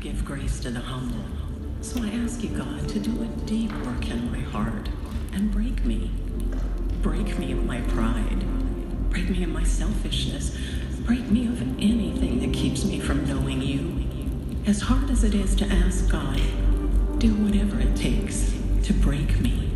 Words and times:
give 0.00 0.24
grace 0.24 0.60
to 0.60 0.70
the 0.70 0.80
humble. 0.80 1.22
So 1.82 2.02
I 2.02 2.08
ask 2.08 2.42
you, 2.42 2.48
God, 2.48 2.88
to 2.88 2.98
do 2.98 3.22
a 3.22 3.26
deep 3.44 3.70
work 3.84 4.08
in 4.08 4.32
my 4.32 4.38
heart 4.38 4.88
and 5.34 5.52
break 5.52 5.84
me. 5.84 6.10
Break 7.02 7.38
me 7.38 7.52
of 7.52 7.64
my 7.66 7.82
pride. 7.82 8.42
Break 9.10 9.28
me 9.28 9.42
of 9.44 9.50
my 9.50 9.62
selfishness. 9.62 10.56
Break 11.00 11.28
me 11.30 11.46
of 11.48 11.60
anything 11.78 12.40
that 12.40 12.54
keeps 12.54 12.84
me 12.84 12.98
from 12.98 13.26
knowing 13.26 13.60
you. 13.60 14.06
As 14.66 14.80
hard 14.80 15.10
as 15.10 15.22
it 15.22 15.34
is 15.34 15.54
to 15.56 15.66
ask 15.66 16.08
God, 16.08 16.40
do 17.18 17.34
whatever 17.34 17.78
it 17.78 17.94
takes 17.94 18.54
to 18.84 18.94
break 18.94 19.38
me. 19.40 19.69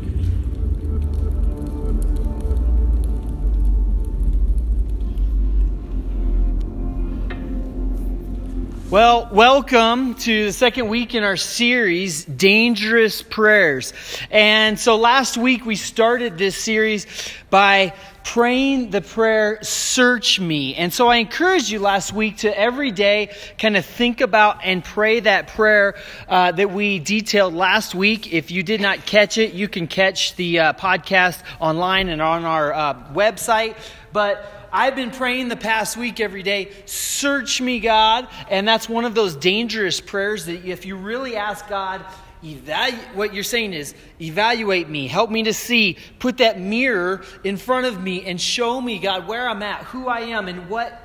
Well, 8.94 9.28
welcome 9.32 10.14
to 10.20 10.44
the 10.44 10.52
second 10.52 10.86
week 10.86 11.16
in 11.16 11.24
our 11.24 11.36
series, 11.36 12.24
Dangerous 12.24 13.22
Prayers. 13.22 13.92
And 14.30 14.78
so 14.78 14.94
last 14.94 15.36
week 15.36 15.66
we 15.66 15.74
started 15.74 16.38
this 16.38 16.56
series 16.56 17.08
by 17.50 17.92
praying 18.22 18.90
the 18.90 19.00
prayer, 19.00 19.58
Search 19.62 20.38
Me. 20.38 20.76
And 20.76 20.92
so 20.92 21.08
I 21.08 21.16
encouraged 21.16 21.70
you 21.70 21.80
last 21.80 22.12
week 22.12 22.36
to 22.38 22.56
every 22.56 22.92
day 22.92 23.34
kind 23.58 23.76
of 23.76 23.84
think 23.84 24.20
about 24.20 24.60
and 24.62 24.84
pray 24.84 25.18
that 25.18 25.48
prayer 25.48 25.96
uh, 26.28 26.52
that 26.52 26.70
we 26.70 27.00
detailed 27.00 27.52
last 27.52 27.96
week. 27.96 28.32
If 28.32 28.52
you 28.52 28.62
did 28.62 28.80
not 28.80 29.06
catch 29.06 29.38
it, 29.38 29.54
you 29.54 29.66
can 29.66 29.88
catch 29.88 30.36
the 30.36 30.60
uh, 30.60 30.72
podcast 30.74 31.42
online 31.58 32.08
and 32.10 32.22
on 32.22 32.44
our 32.44 32.72
uh, 32.72 32.94
website. 33.12 33.74
But 34.12 34.53
I've 34.74 34.96
been 34.96 35.12
praying 35.12 35.50
the 35.50 35.56
past 35.56 35.96
week 35.96 36.18
every 36.18 36.42
day, 36.42 36.72
search 36.84 37.60
me, 37.60 37.78
God. 37.78 38.26
And 38.50 38.66
that's 38.66 38.88
one 38.88 39.04
of 39.04 39.14
those 39.14 39.36
dangerous 39.36 40.00
prayers 40.00 40.46
that 40.46 40.64
if 40.64 40.84
you 40.84 40.96
really 40.96 41.36
ask 41.36 41.68
God, 41.68 42.04
evaluate, 42.42 43.14
what 43.14 43.32
you're 43.32 43.44
saying 43.44 43.72
is, 43.72 43.94
evaluate 44.20 44.88
me, 44.88 45.06
help 45.06 45.30
me 45.30 45.44
to 45.44 45.54
see, 45.54 45.96
put 46.18 46.38
that 46.38 46.58
mirror 46.58 47.22
in 47.44 47.56
front 47.56 47.86
of 47.86 48.02
me 48.02 48.26
and 48.26 48.40
show 48.40 48.80
me, 48.80 48.98
God, 48.98 49.28
where 49.28 49.48
I'm 49.48 49.62
at, 49.62 49.84
who 49.84 50.08
I 50.08 50.22
am, 50.22 50.48
and 50.48 50.68
what 50.68 51.00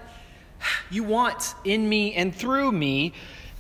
you 0.89 1.04
want 1.04 1.54
in 1.64 1.88
me 1.88 2.16
and 2.16 2.36
through 2.36 2.72
me, 2.72 3.14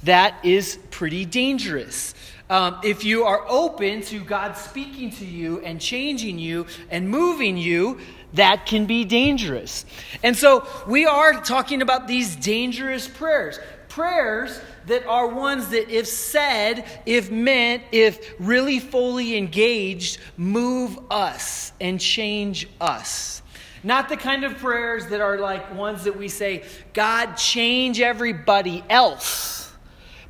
that 0.05 0.43
is 0.43 0.79
pretty 0.89 1.23
dangerous. 1.23 2.15
Um, 2.49 2.79
if 2.83 3.03
you 3.03 3.25
are 3.25 3.45
open 3.47 4.01
to 4.03 4.21
God 4.21 4.57
speaking 4.57 5.11
to 5.11 5.25
you 5.25 5.59
and 5.59 5.79
changing 5.79 6.39
you 6.39 6.65
and 6.89 7.07
moving 7.07 7.57
you, 7.57 7.99
that 8.33 8.65
can 8.65 8.85
be 8.85 9.05
dangerous. 9.05 9.85
And 10.23 10.35
so 10.35 10.67
we 10.87 11.05
are 11.05 11.41
talking 11.41 11.81
about 11.81 12.07
these 12.07 12.35
dangerous 12.35 13.07
prayers. 13.07 13.59
Prayers 13.87 14.59
that 14.85 15.05
are 15.07 15.27
ones 15.27 15.69
that, 15.69 15.89
if 15.89 16.07
said, 16.07 16.85
if 17.05 17.31
meant, 17.31 17.83
if 17.91 18.35
really 18.39 18.79
fully 18.79 19.35
engaged, 19.35 20.19
move 20.37 20.99
us 21.09 21.71
and 21.81 21.99
change 21.99 22.67
us. 22.79 23.41
Not 23.83 24.09
the 24.09 24.17
kind 24.17 24.43
of 24.43 24.57
prayers 24.57 25.07
that 25.07 25.21
are 25.21 25.37
like 25.37 25.73
ones 25.73 26.03
that 26.03 26.17
we 26.17 26.27
say, 26.27 26.65
God, 26.93 27.35
change 27.35 28.01
everybody 28.01 28.83
else. 28.89 29.71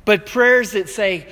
But 0.04 0.26
prayers 0.26 0.72
that 0.72 0.88
say, 0.88 1.26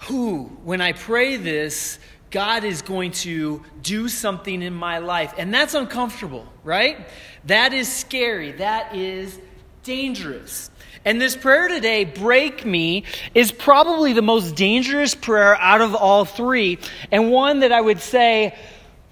Who, 0.00 0.44
when 0.64 0.80
I 0.80 0.92
pray 0.92 1.36
this, 1.36 1.98
God 2.30 2.64
is 2.64 2.82
going 2.82 3.10
to 3.12 3.62
do 3.82 4.08
something 4.08 4.62
in 4.62 4.74
my 4.74 4.98
life. 4.98 5.34
And 5.36 5.52
that's 5.52 5.74
uncomfortable, 5.74 6.46
right? 6.62 7.08
That 7.46 7.72
is 7.72 7.92
scary. 7.92 8.52
That 8.52 8.94
is 8.94 9.38
dangerous. 9.82 10.70
And 11.04 11.20
this 11.20 11.34
prayer 11.34 11.68
today, 11.68 12.04
break 12.04 12.64
me, 12.64 13.04
is 13.34 13.50
probably 13.50 14.12
the 14.12 14.22
most 14.22 14.54
dangerous 14.54 15.14
prayer 15.14 15.56
out 15.56 15.80
of 15.80 15.94
all 15.94 16.24
three. 16.24 16.78
And 17.10 17.30
one 17.30 17.60
that 17.60 17.72
I 17.72 17.80
would 17.80 18.00
say, 18.00 18.56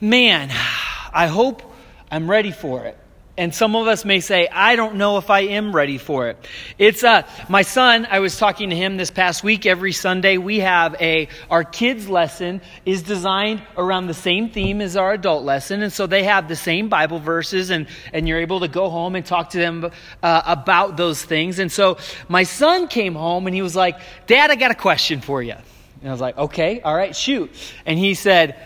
man, 0.01 0.51
I 1.13 1.27
hope 1.27 1.63
I'm 2.11 2.31
ready 2.31 2.53
for 2.53 2.85
it. 2.85 2.99
And 3.39 3.55
some 3.55 3.77
of 3.77 3.87
us 3.87 4.05
may 4.05 4.19
say, 4.19 4.49
I 4.51 4.75
don't 4.75 4.97
know 4.97 5.17
if 5.17 5.31
I 5.31 5.43
am 5.43 5.75
ready 5.75 5.97
for 5.97 6.27
it. 6.27 6.45
It's 6.77 7.05
uh, 7.05 7.23
my 7.49 7.63
son. 7.63 8.05
I 8.11 8.19
was 8.19 8.37
talking 8.37 8.71
to 8.71 8.77
him 8.77 8.97
this 8.97 9.13
past 9.13 9.45
week. 9.45 9.65
Every 9.65 9.93
Sunday, 9.93 10.39
we 10.39 10.59
have 10.59 10.97
a 11.01 11.29
our 11.49 11.63
kids 11.63 12.09
lesson 12.09 12.61
is 12.85 13.05
designed 13.05 13.63
around 13.77 14.09
the 14.09 14.15
same 14.15 14.51
theme 14.51 14.81
as 14.81 14.97
our 14.97 15.13
adult 15.13 15.45
lesson, 15.45 15.85
and 15.85 15.93
so 15.93 16.09
they 16.09 16.25
have 16.25 16.49
the 16.49 16.57
same 16.57 16.89
Bible 16.89 17.21
verses, 17.21 17.71
and 17.71 17.87
and 18.13 18.27
you're 18.27 18.41
able 18.41 18.59
to 18.59 18.69
go 18.69 18.91
home 18.91 19.15
and 19.15 19.25
talk 19.25 19.51
to 19.51 19.59
them 19.59 19.89
uh, 20.21 20.43
about 20.45 20.97
those 20.97 21.25
things. 21.25 21.61
And 21.61 21.71
so 21.71 21.97
my 22.29 22.43
son 22.43 22.89
came 22.89 23.15
home 23.15 23.47
and 23.47 23.55
he 23.55 23.63
was 23.63 23.77
like, 23.77 24.01
"Dad, 24.27 24.51
I 24.51 24.57
got 24.57 24.73
a 24.73 24.75
question 24.75 25.21
for 25.21 25.41
you." 25.41 25.55
And 26.01 26.09
I 26.09 26.11
was 26.11 26.21
like, 26.21 26.37
"Okay, 26.37 26.81
all 26.81 26.95
right, 26.95 27.15
shoot." 27.15 27.53
And 27.87 28.01
he 28.01 28.15
said, 28.15 28.57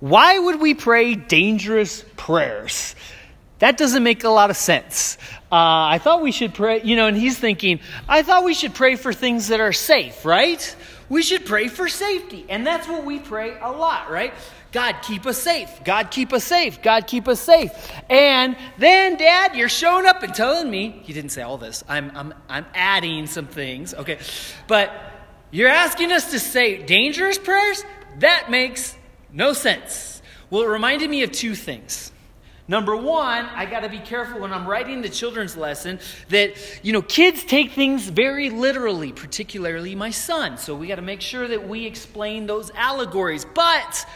"Why 0.00 0.38
would 0.38 0.62
we 0.62 0.72
pray 0.72 1.14
dangerous 1.14 2.02
prayers?" 2.16 2.96
That 3.60 3.78
doesn't 3.78 4.02
make 4.02 4.24
a 4.24 4.28
lot 4.28 4.50
of 4.50 4.56
sense. 4.56 5.16
Uh, 5.50 5.86
I 5.94 5.98
thought 5.98 6.22
we 6.22 6.32
should 6.32 6.54
pray, 6.54 6.82
you 6.82 6.96
know, 6.96 7.06
and 7.06 7.16
he's 7.16 7.38
thinking, 7.38 7.80
I 8.08 8.22
thought 8.22 8.44
we 8.44 8.54
should 8.54 8.74
pray 8.74 8.96
for 8.96 9.12
things 9.12 9.48
that 9.48 9.60
are 9.60 9.72
safe, 9.72 10.24
right? 10.24 10.76
We 11.08 11.22
should 11.22 11.46
pray 11.46 11.68
for 11.68 11.88
safety. 11.88 12.44
And 12.48 12.66
that's 12.66 12.88
what 12.88 13.04
we 13.04 13.20
pray 13.20 13.56
a 13.60 13.70
lot, 13.70 14.10
right? 14.10 14.34
God, 14.72 14.96
keep 15.02 15.24
us 15.24 15.38
safe. 15.38 15.70
God, 15.84 16.10
keep 16.10 16.32
us 16.32 16.42
safe. 16.42 16.82
God, 16.82 17.06
keep 17.06 17.28
us 17.28 17.38
safe. 17.40 17.70
And 18.10 18.56
then, 18.76 19.16
Dad, 19.16 19.54
you're 19.54 19.68
showing 19.68 20.04
up 20.04 20.24
and 20.24 20.34
telling 20.34 20.68
me, 20.68 21.00
he 21.04 21.12
didn't 21.12 21.30
say 21.30 21.42
all 21.42 21.58
this, 21.58 21.84
I'm, 21.88 22.10
I'm, 22.16 22.34
I'm 22.48 22.66
adding 22.74 23.28
some 23.28 23.46
things, 23.46 23.94
okay? 23.94 24.18
But 24.66 24.90
you're 25.52 25.68
asking 25.68 26.10
us 26.10 26.32
to 26.32 26.40
say 26.40 26.82
dangerous 26.82 27.38
prayers? 27.38 27.84
That 28.18 28.50
makes 28.50 28.96
no 29.32 29.52
sense. 29.52 30.20
Well, 30.50 30.62
it 30.62 30.66
reminded 30.66 31.08
me 31.08 31.22
of 31.22 31.30
two 31.30 31.54
things. 31.54 32.10
Number 32.66 32.96
one, 32.96 33.44
I 33.44 33.66
got 33.66 33.80
to 33.80 33.90
be 33.90 33.98
careful 33.98 34.40
when 34.40 34.52
I'm 34.52 34.66
writing 34.66 35.02
the 35.02 35.10
children's 35.10 35.54
lesson 35.54 36.00
that, 36.30 36.54
you 36.82 36.94
know, 36.94 37.02
kids 37.02 37.44
take 37.44 37.72
things 37.72 38.08
very 38.08 38.48
literally, 38.48 39.12
particularly 39.12 39.94
my 39.94 40.10
son. 40.10 40.56
So 40.56 40.74
we 40.74 40.86
got 40.86 40.96
to 40.96 41.02
make 41.02 41.20
sure 41.20 41.46
that 41.46 41.68
we 41.68 41.84
explain 41.84 42.46
those 42.46 42.70
allegories. 42.74 43.44
But 43.44 44.06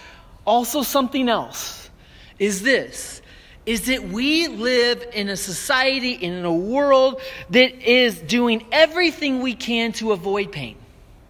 also, 0.47 0.83
something 0.83 1.29
else 1.29 1.91
is 2.39 2.63
this 2.63 3.21
is 3.67 3.85
that 3.85 4.03
we 4.03 4.49
live 4.49 5.05
in 5.13 5.29
a 5.29 5.37
society, 5.37 6.13
in 6.13 6.43
a 6.43 6.55
world 6.55 7.21
that 7.51 7.71
is 7.87 8.19
doing 8.19 8.65
everything 8.73 9.41
we 9.41 9.55
can 9.55 9.93
to 9.93 10.13
avoid 10.13 10.51
pain, 10.51 10.75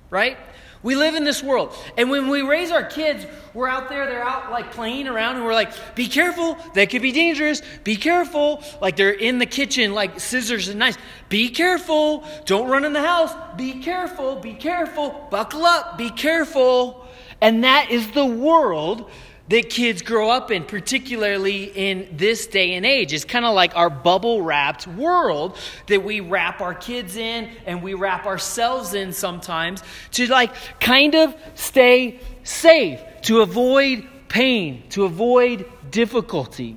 right? 0.09 0.39
We 0.83 0.95
live 0.95 1.15
in 1.15 1.25
this 1.25 1.43
world. 1.43 1.75
And 1.97 2.11
when 2.11 2.29
we 2.29 2.43
raise 2.43 2.71
our 2.71 2.85
kids, 2.85 3.27
we're 3.53 3.69
out 3.69 3.89
there, 3.89 4.07
they're 4.07 4.25
out 4.25 4.51
like 4.51 4.73
playing 4.73 5.09
around, 5.09 5.37
and 5.37 5.45
we're 5.45 5.55
like, 5.55 5.73
be 5.95 6.07
careful, 6.07 6.57
that 6.75 6.91
could 6.91 7.03
be 7.03 7.13
dangerous. 7.13 7.63
Be 7.83 7.97
careful. 7.97 8.63
Like 8.81 8.97
they're 8.97 9.11
in 9.11 9.39
the 9.39 9.47
kitchen, 9.47 9.93
like 9.93 10.21
scissors 10.21 10.69
and 10.69 10.79
knives. 10.79 10.99
Be 11.29 11.49
careful. 11.51 12.25
Don't 12.45 12.69
run 12.69 12.85
in 12.85 12.93
the 12.93 13.03
house. 13.03 13.35
Be 13.57 13.81
careful. 13.83 14.37
Be 14.37 14.55
careful. 14.55 15.27
Buckle 15.31 15.65
up. 15.65 15.99
Be 15.99 16.11
careful. 16.11 17.07
And 17.41 17.65
that 17.65 17.91
is 17.91 18.11
the 18.13 18.27
world 18.27 19.11
that 19.49 19.71
kids 19.71 20.03
grow 20.03 20.31
up 20.31 20.51
in, 20.51 20.65
particularly 20.65 21.65
in 21.65 22.09
this 22.13 22.47
day 22.47 22.75
and 22.75 22.85
age. 22.85 23.13
It's 23.13 23.25
kind 23.25 23.45
of 23.45 23.55
like 23.55 23.75
our 23.77 23.91
bubble 23.91 24.43
wrapped 24.43 24.87
world 24.87 25.57
that 25.87 26.05
we 26.05 26.21
wrap 26.21 26.61
our 26.61 26.75
kids 26.75 27.17
in 27.17 27.51
and 27.67 27.83
we 27.83 27.95
wrap 27.95 28.27
ourselves 28.27 28.95
in 28.95 29.13
sometimes 29.13 29.83
to 30.13 30.27
like 30.27 30.53
kind 30.81 31.15
of 31.15 31.35
stay 31.55 32.21
safe, 32.45 33.01
to 33.23 33.41
avoid 33.41 34.07
pain, 34.29 34.83
to 34.91 35.05
avoid 35.05 35.67
difficulty. 35.91 36.77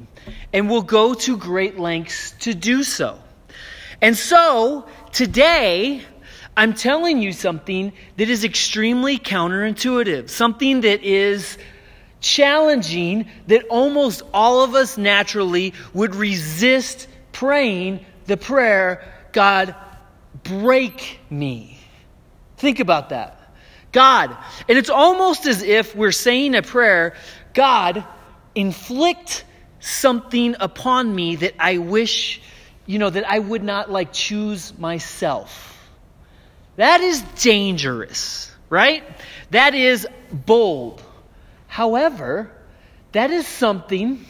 And 0.54 0.70
we'll 0.70 0.82
go 0.82 1.14
to 1.14 1.38
great 1.38 1.78
lengths 1.78 2.32
to 2.42 2.54
do 2.54 2.84
so. 2.84 3.20
And 4.02 4.18
so 4.18 4.88
today, 5.12 6.02
I'm 6.56 6.74
telling 6.74 7.22
you 7.22 7.32
something 7.34 7.94
that 8.18 8.30
is 8.30 8.44
extremely 8.44 9.18
counterintuitive, 9.18 10.30
something 10.30 10.82
that 10.82 11.04
is 11.04 11.58
challenging 12.22 13.28
that 13.48 13.66
almost 13.68 14.22
all 14.34 14.64
of 14.64 14.76
us 14.76 14.98
naturally 14.98 15.74
would 15.94 16.16
resist 16.16 17.08
praying 17.34 18.06
the 18.26 18.38
prayer, 18.38 19.04
God, 19.34 19.76
break 20.44 21.20
me. 21.30 21.78
Think 22.58 22.80
about 22.80 23.10
that. 23.10 23.38
God, 23.92 24.38
and 24.70 24.78
it's 24.78 24.90
almost 24.90 25.46
as 25.46 25.64
if 25.64 25.96
we're 25.96 26.14
saying 26.14 26.56
a 26.56 26.62
prayer, 26.62 27.16
God, 27.54 28.06
inflict 28.56 29.44
something 29.82 30.56
upon 30.60 31.14
me 31.14 31.36
that 31.38 31.56
I 31.60 31.80
wish, 31.80 32.42
you 32.86 33.00
know, 33.00 33.10
that 33.10 33.30
I 33.30 33.40
would 33.40 33.64
not 33.64 33.92
like 33.92 34.14
choose 34.14 34.78
myself. 34.78 35.68
That 36.78 37.02
is 37.02 37.22
dangerous, 37.42 38.50
right? 38.70 39.04
That 39.50 39.76
is 39.76 40.08
bold. 40.32 41.04
However, 41.72 42.52
that 43.14 43.32
is 43.32 43.48
something 43.48 44.26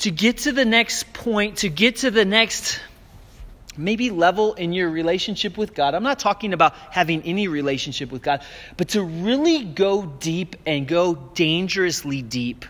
to 0.00 0.10
get 0.10 0.36
to 0.40 0.52
the 0.52 0.66
next 0.66 1.10
point, 1.14 1.56
to 1.58 1.70
get 1.70 1.96
to 2.04 2.10
the 2.10 2.26
next 2.26 2.78
maybe 3.74 4.10
level 4.10 4.52
in 4.52 4.74
your 4.74 4.90
relationship 4.90 5.56
with 5.56 5.72
God. 5.74 5.94
I'm 5.94 6.02
not 6.02 6.18
talking 6.18 6.52
about 6.52 6.74
having 6.90 7.22
any 7.22 7.48
relationship 7.48 8.12
with 8.12 8.20
God, 8.20 8.42
but 8.76 8.88
to 8.88 9.02
really 9.02 9.64
go 9.64 10.04
deep 10.04 10.56
and 10.66 10.86
go 10.86 11.14
dangerously 11.14 12.20
deep, 12.20 12.66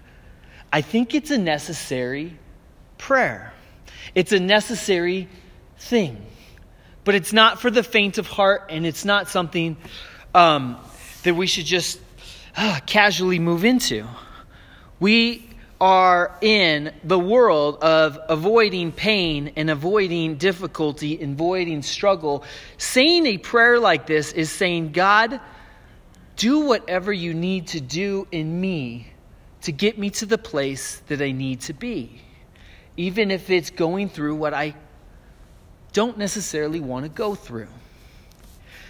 I 0.73 0.81
think 0.81 1.13
it's 1.13 1.33
a 1.33 1.39
necessary 1.39 2.39
prayer. 2.99 3.53
It's 4.15 4.31
a 4.31 4.39
necessary 4.39 5.29
thing. 5.77 6.25
But 7.03 7.17
it's 7.17 7.33
not 7.33 7.61
for 7.61 7.69
the 7.69 7.83
faint 7.83 8.19
of 8.19 8.29
heart, 8.29 8.67
and 8.71 8.87
it's 8.87 9.05
not 9.05 9.29
something 9.29 9.77
um, 10.37 10.79
that 11.25 11.35
we 11.35 11.49
should 11.49 11.67
just 11.67 11.99
uh, 12.57 12.81
casually 12.87 13.39
move 13.39 13.65
into. 13.65 14.07
We 15.01 15.49
are 15.81 16.39
in 16.41 16.93
the 17.03 17.19
world 17.19 17.83
of 17.83 18.19
avoiding 18.29 18.93
pain 18.93 19.53
and 19.57 19.69
avoiding 19.69 20.37
difficulty, 20.37 21.21
and 21.21 21.35
avoiding 21.35 21.83
struggle. 21.83 22.45
Saying 22.79 23.27
a 23.27 23.39
prayer 23.39 23.81
like 23.81 24.07
this 24.07 24.33
is 24.33 24.51
saying, 24.51 24.93
God, 24.93 25.41
do 26.37 26.61
whatever 26.61 27.13
you 27.13 27.35
need 27.35 27.67
to 27.69 27.81
do 27.81 28.29
in 28.31 28.61
me 28.61 29.09
to 29.63 29.73
get 29.73 29.99
me 29.99 30.11
to 30.11 30.27
the 30.27 30.39
place 30.39 30.99
that 31.09 31.21
I 31.21 31.33
need 31.33 31.61
to 31.63 31.73
be, 31.73 32.21
even 32.97 33.31
if 33.31 33.51
it's 33.51 33.71
going 33.71 34.09
through 34.09 34.37
what 34.37 34.55
I 34.55 34.75
don't 35.93 36.17
necessarily 36.19 36.81
want 36.81 37.05
to 37.05 37.09
go 37.09 37.35
through. 37.35 37.69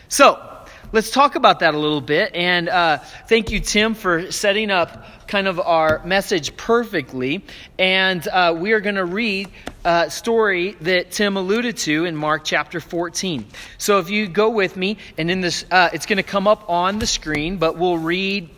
So, 0.09 0.62
let's 0.93 1.11
talk 1.11 1.35
about 1.35 1.61
that 1.61 1.75
a 1.75 1.79
little 1.79 2.01
bit. 2.01 2.35
And 2.35 2.69
uh, 2.69 2.99
thank 2.99 3.51
you, 3.51 3.61
Tim, 3.61 3.95
for 3.95 4.31
setting 4.31 4.71
up 4.71 5.27
kind 5.27 5.49
of 5.49 5.59
our 5.59 6.05
message 6.05 6.57
perfectly. 6.57 7.45
And 7.79 8.27
uh, 8.29 8.55
we 8.57 8.73
are 8.73 8.81
going 8.81 8.97
to 8.97 9.05
read 9.05 9.49
a 9.85 10.11
story 10.11 10.77
that 10.83 11.11
Tim 11.11 11.37
alluded 11.37 11.79
to 11.79 12.05
in 12.05 12.15
Mark 12.15 12.45
chapter 12.45 12.79
14. 12.79 13.47
So 13.79 13.99
if 13.99 14.11
you 14.11 14.29
go 14.29 14.51
with 14.51 14.77
me, 14.77 14.99
and 15.17 15.31
in 15.31 15.41
this, 15.41 15.65
uh, 15.71 15.89
it's 15.93 16.07
going 16.07 16.19
to 16.19 16.23
come 16.23 16.47
up 16.47 16.69
on 16.69 16.99
the 16.99 17.07
screen, 17.07 17.57
but 17.57 17.77
we'll 17.79 17.99
read. 17.99 18.51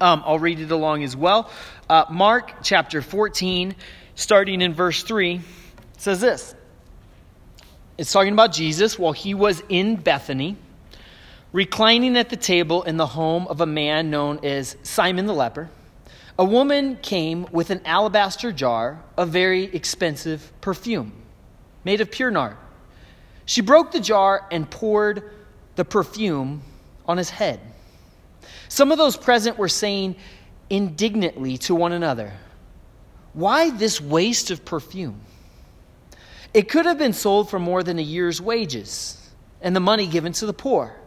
Um, 0.00 0.22
I'll 0.24 0.38
read 0.38 0.60
it 0.60 0.70
along 0.70 1.04
as 1.04 1.14
well. 1.14 1.50
Uh, 1.88 2.06
Mark 2.10 2.62
chapter 2.62 3.02
14, 3.02 3.74
starting 4.14 4.62
in 4.62 4.72
verse 4.72 5.02
3, 5.02 5.40
says 5.98 6.20
this. 6.20 6.54
It's 7.98 8.12
talking 8.12 8.32
about 8.32 8.52
Jesus 8.52 8.98
while 8.98 9.12
he 9.12 9.34
was 9.34 9.62
in 9.68 9.96
Bethany 9.96 10.56
reclining 11.52 12.16
at 12.16 12.28
the 12.28 12.36
table 12.36 12.82
in 12.84 12.96
the 12.96 13.06
home 13.06 13.46
of 13.48 13.60
a 13.60 13.66
man 13.66 14.10
known 14.10 14.44
as 14.44 14.76
Simon 14.82 15.26
the 15.26 15.34
leper, 15.34 15.68
a 16.38 16.44
woman 16.44 16.96
came 17.02 17.46
with 17.50 17.70
an 17.70 17.80
alabaster 17.84 18.52
jar 18.52 19.02
of 19.16 19.30
very 19.30 19.64
expensive 19.64 20.52
perfume 20.60 21.12
made 21.84 22.00
of 22.00 22.10
pure 22.10 22.30
nard. 22.30 22.56
She 23.44 23.60
broke 23.60 23.90
the 23.90 24.00
jar 24.00 24.46
and 24.50 24.70
poured 24.70 25.22
the 25.76 25.84
perfume 25.84 26.62
on 27.06 27.18
his 27.18 27.30
head. 27.30 27.60
Some 28.68 28.92
of 28.92 28.98
those 28.98 29.16
present 29.16 29.58
were 29.58 29.68
saying 29.68 30.16
indignantly 30.68 31.58
to 31.58 31.74
one 31.74 31.92
another, 31.92 32.32
Why 33.32 33.70
this 33.70 34.00
waste 34.00 34.50
of 34.50 34.64
perfume? 34.64 35.20
It 36.54 36.68
could 36.68 36.86
have 36.86 36.98
been 36.98 37.12
sold 37.12 37.50
for 37.50 37.58
more 37.58 37.82
than 37.82 37.98
a 37.98 38.02
year's 38.02 38.40
wages 38.40 39.16
and 39.60 39.74
the 39.74 39.80
money 39.80 40.06
given 40.06 40.32
to 40.34 40.46
the 40.46 40.52
poor 40.52 40.99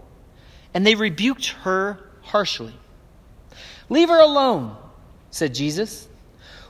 and 0.74 0.86
they 0.86 0.96
rebuked 0.96 1.50
her 1.64 2.00
harshly. 2.22 2.74
Leave 3.90 4.10
her 4.10 4.20
alone, 4.20 4.75
said 5.31 5.54
Jesus. 5.54 6.08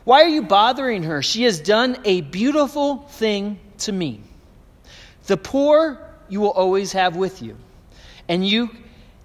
Why 0.04 0.24
are 0.24 0.28
you 0.28 0.42
bothering 0.42 1.04
her? 1.04 1.22
She 1.22 1.44
has 1.44 1.60
done 1.60 1.98
a 2.04 2.22
beautiful 2.22 2.98
thing 2.98 3.60
to 3.80 3.92
me. 3.92 4.22
The 5.28 5.38
poor 5.38 6.00
you 6.28 6.42
will 6.42 6.52
always 6.52 6.92
have 6.94 7.16
with 7.16 7.42
you, 7.42 7.56
and 8.28 8.46
you, 8.46 8.70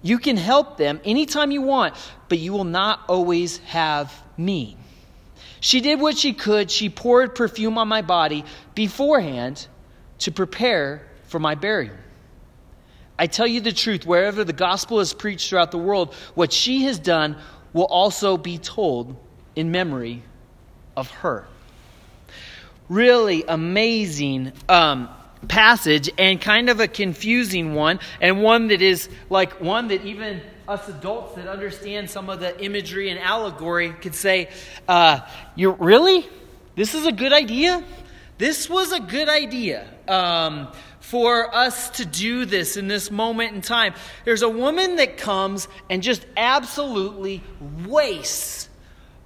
you 0.02 0.18
can 0.18 0.36
help 0.36 0.76
them 0.76 1.00
anytime 1.04 1.50
you 1.50 1.62
want, 1.62 1.94
but 2.28 2.38
you 2.38 2.52
will 2.52 2.64
not 2.64 3.00
always 3.08 3.58
have 3.58 4.12
me. 4.36 4.76
She 5.60 5.80
did 5.80 6.00
what 6.00 6.16
she 6.16 6.32
could. 6.34 6.70
She 6.70 6.88
poured 6.88 7.34
perfume 7.34 7.78
on 7.78 7.88
my 7.88 8.02
body 8.02 8.44
beforehand 8.74 9.66
to 10.20 10.30
prepare 10.30 11.06
for 11.24 11.40
my 11.40 11.56
burial. 11.56 11.96
I 13.18 13.26
tell 13.26 13.46
you 13.46 13.60
the 13.60 13.72
truth, 13.72 14.06
wherever 14.06 14.44
the 14.44 14.52
gospel 14.52 15.00
is 15.00 15.12
preached 15.12 15.50
throughout 15.50 15.72
the 15.72 15.78
world, 15.78 16.14
what 16.34 16.52
she 16.52 16.84
has 16.84 16.98
done 16.98 17.36
will 17.72 17.86
also 17.86 18.36
be 18.36 18.58
told 18.58 19.16
in 19.56 19.70
memory 19.70 20.22
of 20.96 21.10
her. 21.10 21.46
Really 22.88 23.44
amazing 23.46 24.52
um, 24.68 25.08
passage 25.48 26.10
and 26.16 26.40
kind 26.40 26.70
of 26.70 26.80
a 26.80 26.88
confusing 26.88 27.74
one, 27.74 28.00
and 28.20 28.42
one 28.42 28.68
that 28.68 28.82
is 28.82 29.08
like 29.30 29.60
one 29.60 29.88
that 29.88 30.04
even 30.04 30.40
us 30.66 30.88
adults 30.88 31.34
that 31.34 31.48
understand 31.48 32.08
some 32.08 32.30
of 32.30 32.40
the 32.40 32.62
imagery 32.62 33.10
and 33.10 33.18
allegory 33.18 33.90
could 33.90 34.14
say, 34.14 34.48
uh, 34.86 35.20
"You're 35.54 35.72
really? 35.72 36.26
This 36.76 36.94
is 36.94 37.06
a 37.06 37.12
good 37.12 37.32
idea. 37.32 37.82
This 38.38 38.70
was 38.70 38.92
a 38.92 39.00
good 39.00 39.28
idea." 39.28 39.86
Um, 40.06 40.68
for 41.10 41.54
us 41.54 41.88
to 41.88 42.04
do 42.04 42.44
this 42.44 42.76
in 42.76 42.86
this 42.86 43.10
moment 43.10 43.54
in 43.54 43.62
time. 43.62 43.94
There's 44.26 44.42
a 44.42 44.48
woman 44.48 44.96
that 44.96 45.16
comes 45.16 45.66
and 45.88 46.02
just 46.02 46.26
absolutely 46.36 47.42
wastes 47.86 48.68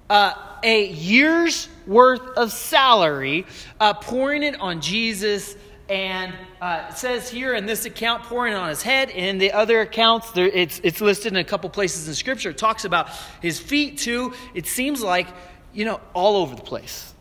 uh, 0.09 0.33
a 0.63 0.87
year's 0.87 1.67
worth 1.85 2.21
of 2.37 2.53
salary, 2.53 3.45
uh, 3.81 3.95
pouring 3.95 4.43
it 4.43 4.59
on 4.61 4.79
Jesus. 4.79 5.57
And 5.89 6.33
uh, 6.61 6.87
it 6.89 6.97
says 6.97 7.29
here 7.29 7.53
in 7.53 7.65
this 7.65 7.83
account, 7.83 8.23
pouring 8.23 8.53
it 8.53 8.55
on 8.55 8.69
his 8.69 8.81
head. 8.81 9.09
In 9.09 9.37
the 9.37 9.51
other 9.51 9.81
accounts, 9.81 10.31
there, 10.31 10.47
it's, 10.47 10.79
it's 10.85 11.01
listed 11.01 11.33
in 11.33 11.37
a 11.37 11.43
couple 11.43 11.69
places 11.69 12.07
in 12.07 12.15
Scripture. 12.15 12.51
It 12.51 12.57
talks 12.57 12.85
about 12.85 13.09
his 13.41 13.59
feet 13.59 13.97
too. 13.97 14.33
It 14.53 14.67
seems 14.67 15.03
like, 15.03 15.27
you 15.73 15.83
know, 15.83 15.99
all 16.13 16.37
over 16.37 16.55
the 16.55 16.61
place. 16.61 17.13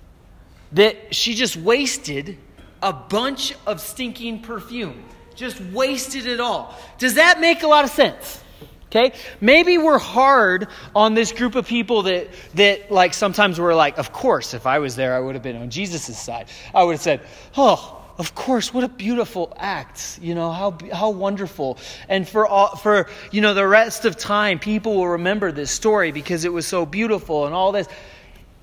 That 0.70 1.14
she 1.14 1.34
just 1.34 1.56
wasted 1.56 2.38
a 2.82 2.92
bunch 2.92 3.54
of 3.66 3.80
stinking 3.80 4.42
perfume. 4.42 5.04
Just 5.34 5.60
wasted 5.60 6.26
it 6.26 6.40
all. 6.40 6.78
Does 6.98 7.14
that 7.14 7.40
make 7.40 7.62
a 7.62 7.66
lot 7.66 7.84
of 7.84 7.90
sense? 7.90 8.42
Okay? 8.86 9.12
Maybe 9.40 9.78
we're 9.78 9.98
hard 9.98 10.68
on 10.94 11.14
this 11.14 11.32
group 11.32 11.54
of 11.54 11.66
people 11.66 12.02
that, 12.02 12.28
that 12.54 12.92
like, 12.92 13.14
sometimes 13.14 13.58
we're 13.58 13.74
like, 13.74 13.96
of 13.96 14.12
course, 14.12 14.52
if 14.52 14.66
I 14.66 14.80
was 14.80 14.96
there, 14.96 15.14
I 15.14 15.20
would 15.20 15.34
have 15.34 15.42
been 15.42 15.56
on 15.56 15.70
Jesus' 15.70 16.18
side. 16.18 16.48
I 16.74 16.84
would 16.84 16.92
have 16.92 17.00
said, 17.00 17.20
oh, 17.56 17.98
of 18.18 18.34
course, 18.34 18.74
what 18.74 18.84
a 18.84 18.88
beautiful 18.88 19.56
act. 19.56 20.18
You 20.20 20.34
know, 20.34 20.52
how, 20.52 20.76
how 20.92 21.08
wonderful. 21.08 21.78
And 22.10 22.28
for, 22.28 22.46
all, 22.46 22.76
for, 22.76 23.08
you 23.30 23.40
know, 23.40 23.54
the 23.54 23.66
rest 23.66 24.04
of 24.04 24.18
time, 24.18 24.58
people 24.58 24.96
will 24.96 25.08
remember 25.08 25.52
this 25.52 25.70
story 25.70 26.12
because 26.12 26.44
it 26.44 26.52
was 26.52 26.66
so 26.66 26.84
beautiful 26.84 27.46
and 27.46 27.54
all 27.54 27.72
this. 27.72 27.88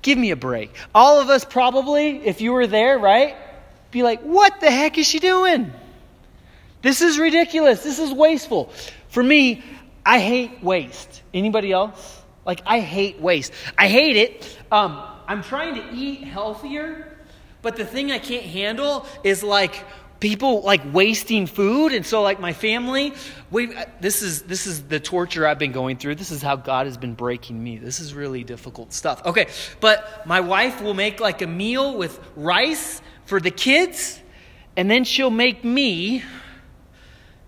Give 0.02 0.16
me 0.16 0.30
a 0.30 0.36
break. 0.36 0.72
All 0.94 1.20
of 1.20 1.28
us 1.28 1.44
probably, 1.44 2.24
if 2.24 2.40
you 2.40 2.52
were 2.52 2.68
there, 2.68 3.00
right? 3.00 3.34
Be 3.90 4.02
like, 4.02 4.20
what 4.20 4.60
the 4.60 4.70
heck 4.70 4.98
is 4.98 5.06
she 5.06 5.18
doing? 5.18 5.72
This 6.82 7.02
is 7.02 7.18
ridiculous. 7.18 7.82
This 7.82 7.98
is 7.98 8.12
wasteful. 8.12 8.72
For 9.08 9.22
me, 9.22 9.62
I 10.04 10.18
hate 10.20 10.62
waste. 10.62 11.22
Anybody 11.34 11.72
else? 11.72 12.22
Like, 12.46 12.62
I 12.64 12.80
hate 12.80 13.20
waste. 13.20 13.52
I 13.76 13.88
hate 13.88 14.16
it. 14.16 14.58
Um, 14.72 15.02
I'm 15.26 15.42
trying 15.42 15.74
to 15.74 15.94
eat 15.94 16.24
healthier, 16.24 17.18
but 17.62 17.76
the 17.76 17.84
thing 17.84 18.10
I 18.10 18.18
can't 18.18 18.44
handle 18.44 19.06
is 19.22 19.42
like 19.42 19.84
people 20.20 20.60
like 20.60 20.82
wasting 20.92 21.46
food 21.46 21.92
and 21.92 22.04
so 22.04 22.22
like 22.22 22.38
my 22.38 22.52
family 22.52 23.14
we 23.50 23.74
this 24.00 24.20
is 24.20 24.42
this 24.42 24.66
is 24.66 24.82
the 24.84 25.00
torture 25.00 25.46
i've 25.46 25.58
been 25.58 25.72
going 25.72 25.96
through 25.96 26.14
this 26.14 26.30
is 26.30 26.42
how 26.42 26.56
god 26.56 26.84
has 26.84 26.98
been 26.98 27.14
breaking 27.14 27.62
me 27.62 27.78
this 27.78 28.00
is 28.00 28.12
really 28.12 28.44
difficult 28.44 28.92
stuff 28.92 29.24
okay 29.24 29.46
but 29.80 30.26
my 30.26 30.40
wife 30.40 30.82
will 30.82 30.92
make 30.92 31.20
like 31.20 31.40
a 31.40 31.46
meal 31.46 31.96
with 31.96 32.20
rice 32.36 33.00
for 33.30 33.38
the 33.38 33.50
kids, 33.52 34.20
and 34.76 34.90
then 34.90 35.04
she'll 35.04 35.30
make 35.30 35.62
me 35.62 36.20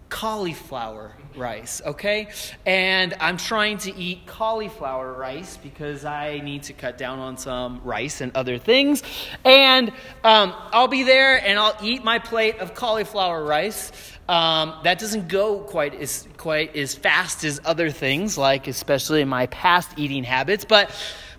cauliflower 0.08 1.12
rice, 1.34 1.82
okay? 1.84 2.28
And 2.64 3.12
I'm 3.18 3.36
trying 3.36 3.78
to 3.78 3.96
eat 3.96 4.24
cauliflower 4.24 5.12
rice 5.12 5.56
because 5.56 6.04
I 6.04 6.38
need 6.38 6.62
to 6.64 6.72
cut 6.72 6.98
down 6.98 7.18
on 7.18 7.36
some 7.36 7.80
rice 7.82 8.20
and 8.20 8.30
other 8.36 8.58
things. 8.58 9.02
And 9.44 9.88
um, 10.22 10.54
I'll 10.70 10.86
be 10.86 11.02
there 11.02 11.44
and 11.44 11.58
I'll 11.58 11.76
eat 11.82 12.04
my 12.04 12.20
plate 12.20 12.60
of 12.60 12.74
cauliflower 12.74 13.44
rice. 13.44 13.90
Um, 14.28 14.74
that 14.84 15.00
doesn't 15.00 15.26
go 15.26 15.58
quite 15.58 16.00
as 16.00 16.28
quite 16.36 16.76
as 16.76 16.94
fast 16.94 17.42
as 17.42 17.60
other 17.64 17.90
things, 17.90 18.38
like 18.38 18.68
especially 18.68 19.20
in 19.20 19.28
my 19.28 19.46
past 19.46 19.90
eating 19.96 20.22
habits. 20.22 20.64
But 20.64 20.92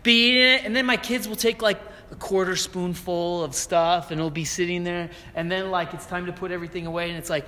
be 0.04 0.32
eating 0.32 0.44
it, 0.44 0.66
and 0.66 0.76
then 0.76 0.86
my 0.86 0.98
kids 0.98 1.30
will 1.30 1.38
take 1.38 1.62
like 1.62 1.80
a 2.14 2.16
quarter 2.16 2.56
spoonful 2.56 3.44
of 3.44 3.56
stuff 3.56 4.12
and 4.12 4.20
it'll 4.20 4.30
be 4.30 4.46
sitting 4.46 4.84
there. 4.84 5.10
And 5.34 5.52
then 5.52 5.72
like 5.72 5.96
it's 5.96 6.06
time 6.06 6.28
to 6.28 6.32
put 6.32 6.52
everything 6.52 6.86
away 6.86 7.10
and 7.10 7.18
it's 7.18 7.30
like 7.30 7.48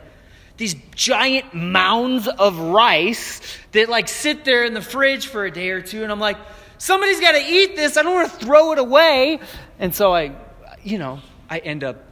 these 0.57 0.75
giant 0.95 1.53
mounds 1.53 2.27
of 2.27 2.57
rice 2.57 3.41
that 3.74 3.89
like 3.89 4.07
sit 4.07 4.43
there 4.43 4.65
in 4.65 4.74
the 4.74 4.81
fridge 4.81 5.27
for 5.27 5.45
a 5.45 5.51
day 5.51 5.69
or 5.69 5.81
two. 5.84 6.01
And 6.01 6.12
i'm 6.12 6.19
like 6.19 6.38
somebody's 6.79 7.22
got 7.22 7.34
to 7.34 7.45
eat 7.45 7.75
this. 7.75 7.95
I 7.95 8.01
don't 8.01 8.15
want 8.15 8.31
to 8.31 8.38
throw 8.43 8.72
it 8.72 8.79
away. 8.79 9.39
And 9.77 9.93
so 9.93 10.13
i 10.15 10.36
you 10.84 10.98
know 10.98 11.19
i 11.48 11.60
end 11.60 11.84
up 11.84 12.04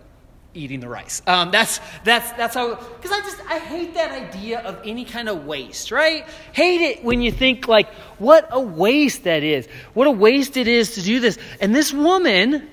eating 0.54 0.80
the 0.80 0.88
rice. 0.88 1.22
Um, 1.28 1.52
that's 1.52 1.80
that's 2.04 2.32
that's 2.34 2.56
how. 2.56 2.76
Because 2.76 3.12
I 3.12 3.20
just 3.22 3.42
I 3.48 3.60
hate 3.60 3.94
that 3.96 4.12
idea 4.12 4.60
of 4.62 4.80
any 4.86 5.06
kind 5.06 5.30
of 5.30 5.46
waste, 5.46 5.92
right? 5.92 6.28
Hate 6.52 6.82
it 6.82 7.04
when 7.04 7.22
you 7.22 7.32
think 7.32 7.68
like, 7.68 7.94
what 8.20 8.48
a 8.52 8.60
waste 8.60 9.24
that 9.24 9.44
is. 9.44 9.68
What 9.94 10.08
a 10.08 10.12
waste 10.12 10.58
it 10.58 10.68
is 10.68 10.96
to 10.96 11.02
do 11.02 11.20
this. 11.20 11.38
And 11.60 11.74
this 11.74 11.92
woman 11.94 12.70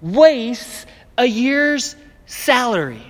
wastes 0.00 0.86
a 1.18 1.26
year's 1.26 1.96
salary. 2.26 3.02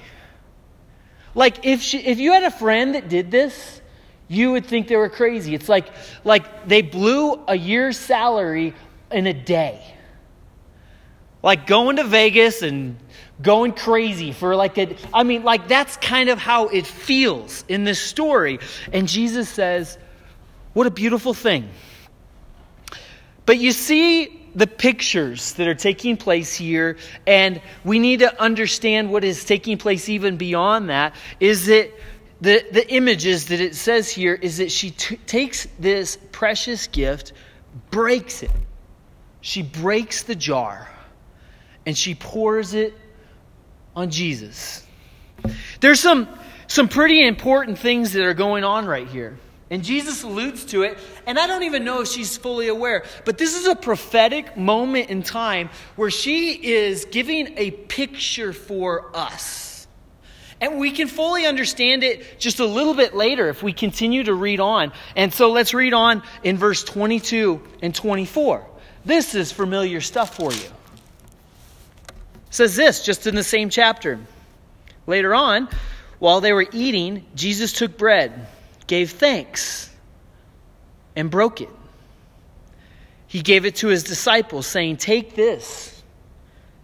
Like 1.35 1.65
if 1.65 1.81
she, 1.81 1.99
if 1.99 2.19
you 2.19 2.33
had 2.33 2.43
a 2.43 2.51
friend 2.51 2.95
that 2.95 3.09
did 3.09 3.31
this, 3.31 3.81
you 4.29 4.53
would 4.53 4.67
think 4.67 4.89
they 4.89 4.97
were 4.97 5.09
crazy. 5.09 5.55
It's 5.55 5.69
like 5.69 5.89
like 6.25 6.69
they 6.69 6.83
blew 6.83 7.41
a 7.47 7.57
year's 7.57 7.99
salary 7.99 8.75
in 9.11 9.27
a 9.27 9.35
day. 9.35 9.83
Like 11.43 11.67
going 11.67 11.97
to 11.97 12.05
Vegas 12.05 12.63
and 12.63 12.99
going 13.43 13.73
crazy 13.73 14.33
for 14.33 14.55
like 14.57 14.79
a 14.79 14.97
I 15.15 15.23
mean 15.23 15.45
like 15.45 15.69
that's 15.69 15.97
kind 15.97 16.29
of 16.29 16.39
how 16.39 16.69
it 16.69 16.87
feels 16.87 17.65
in 17.69 17.85
this 17.85 18.01
story. 18.01 18.59
And 18.93 19.09
Jesus 19.09 19.49
says, 19.49 19.99
"What 20.73 20.87
a 20.87 20.91
beautiful 20.91 21.35
thing." 21.35 21.69
But 23.47 23.59
you 23.59 23.73
see 23.73 24.41
the 24.55 24.67
pictures 24.67 25.55
that 25.55 25.67
are 25.69 25.75
taking 25.75 26.17
place 26.17 26.55
here, 26.55 26.97
and 27.27 27.61
we 27.85 27.99
need 27.99 28.21
to 28.21 28.41
understand 28.41 29.11
what 29.11 29.25
is 29.25 29.45
taking 29.45 29.79
place 29.79 30.09
even 30.09 30.37
beyond 30.37 30.91
that. 30.91 31.15
Is 31.39 31.67
that 31.67 31.91
the, 32.41 32.65
the 32.73 32.89
images 32.93 33.47
that 33.47 33.61
it 33.61 33.75
says 33.75 34.09
here 34.11 34.35
is 34.35 34.59
that 34.59 34.71
she 34.71 34.91
t- 34.91 35.17
takes 35.27 35.67
this 35.79 36.19
precious 36.33 36.87
gift, 36.87 37.33
breaks 37.91 38.43
it. 38.43 38.51
She 39.41 39.63
breaks 39.63 40.23
the 40.23 40.35
jar, 40.35 40.89
and 41.87 41.97
she 41.97 42.15
pours 42.15 42.75
it 42.75 42.95
on 43.95 44.11
Jesus. 44.11 44.87
There's 45.81 46.01
some, 46.01 46.29
some 46.67 46.89
pretty 46.89 47.27
important 47.27 47.79
things 47.79 48.13
that 48.13 48.25
are 48.25 48.35
going 48.35 48.65
on 48.65 48.87
right 48.87 49.09
here. 49.09 49.39
And 49.71 49.85
Jesus 49.85 50.25
alludes 50.25 50.65
to 50.67 50.83
it, 50.83 50.99
and 51.29 51.39
I 51.39 51.47
don't 51.47 51.63
even 51.63 51.85
know 51.85 52.01
if 52.01 52.09
she's 52.09 52.37
fully 52.37 52.67
aware, 52.67 53.05
but 53.25 53.39
this 53.39 53.57
is 53.57 53.69
a 53.69 53.77
prophetic 53.77 54.57
moment 54.57 55.11
in 55.11 55.23
time 55.23 55.71
where 55.95 56.11
she 56.11 56.55
is 56.55 57.05
giving 57.05 57.57
a 57.57 57.71
picture 57.71 58.53
for 58.53 59.17
us. 59.17 59.87
And 60.61 60.79
we 60.79 60.91
can 60.91 61.07
fully 61.07 61.47
understand 61.47 62.03
it 62.03 62.41
just 62.41 62.59
a 62.59 62.67
little 62.67 62.95
bit 62.95 63.15
later 63.15 63.49
if 63.49 63.63
we 63.63 63.73
continue 63.73 64.25
to 64.25 64.35
read 64.35 64.59
on. 64.61 64.93
And 65.17 65.33
so 65.33 65.51
let's 65.51 65.73
read 65.73 65.95
on 65.95 66.23
in 66.43 66.59
verse 66.59 66.85
22 66.85 67.63
and 67.81 67.95
24. 67.95 68.67
This 69.05 69.35
is 69.35 69.53
familiar 69.53 70.01
stuff 70.01 70.37
for 70.37 70.53
you. 70.53 70.69
Says 72.51 72.77
this 72.77 73.05
just 73.05 73.27
in 73.27 73.35
the 73.35 73.45
same 73.45 73.71
chapter. 73.71 74.19
Later 75.07 75.35
on, 75.35 75.69
while 76.19 76.41
they 76.41 76.53
were 76.53 76.67
eating, 76.73 77.25
Jesus 77.35 77.73
took 77.73 77.97
bread 77.97 78.47
gave 78.91 79.13
thanks 79.13 79.89
and 81.15 81.31
broke 81.31 81.61
it. 81.61 81.69
He 83.29 83.41
gave 83.41 83.65
it 83.65 83.77
to 83.77 83.87
his 83.87 84.03
disciples, 84.03 84.67
saying, 84.67 84.97
Take 84.97 85.37
this. 85.37 86.03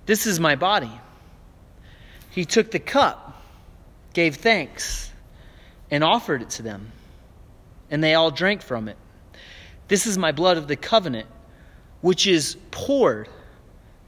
This 0.07 0.25
is 0.25 0.39
my 0.39 0.55
body. 0.55 0.93
He 2.31 2.45
took 2.45 2.71
the 2.71 2.79
cup, 2.79 3.43
gave 4.13 4.37
thanks, 4.37 5.11
and 5.91 6.05
offered 6.05 6.43
it 6.43 6.51
to 6.51 6.63
them. 6.63 6.93
And 7.91 8.05
they 8.05 8.15
all 8.15 8.31
drank 8.31 8.63
from 8.63 8.87
it. 8.87 8.97
This 9.89 10.07
is 10.07 10.17
my 10.17 10.31
blood 10.31 10.59
of 10.59 10.69
the 10.69 10.77
covenant, 10.77 11.27
which 12.03 12.29
is 12.29 12.57
poured 12.71 13.29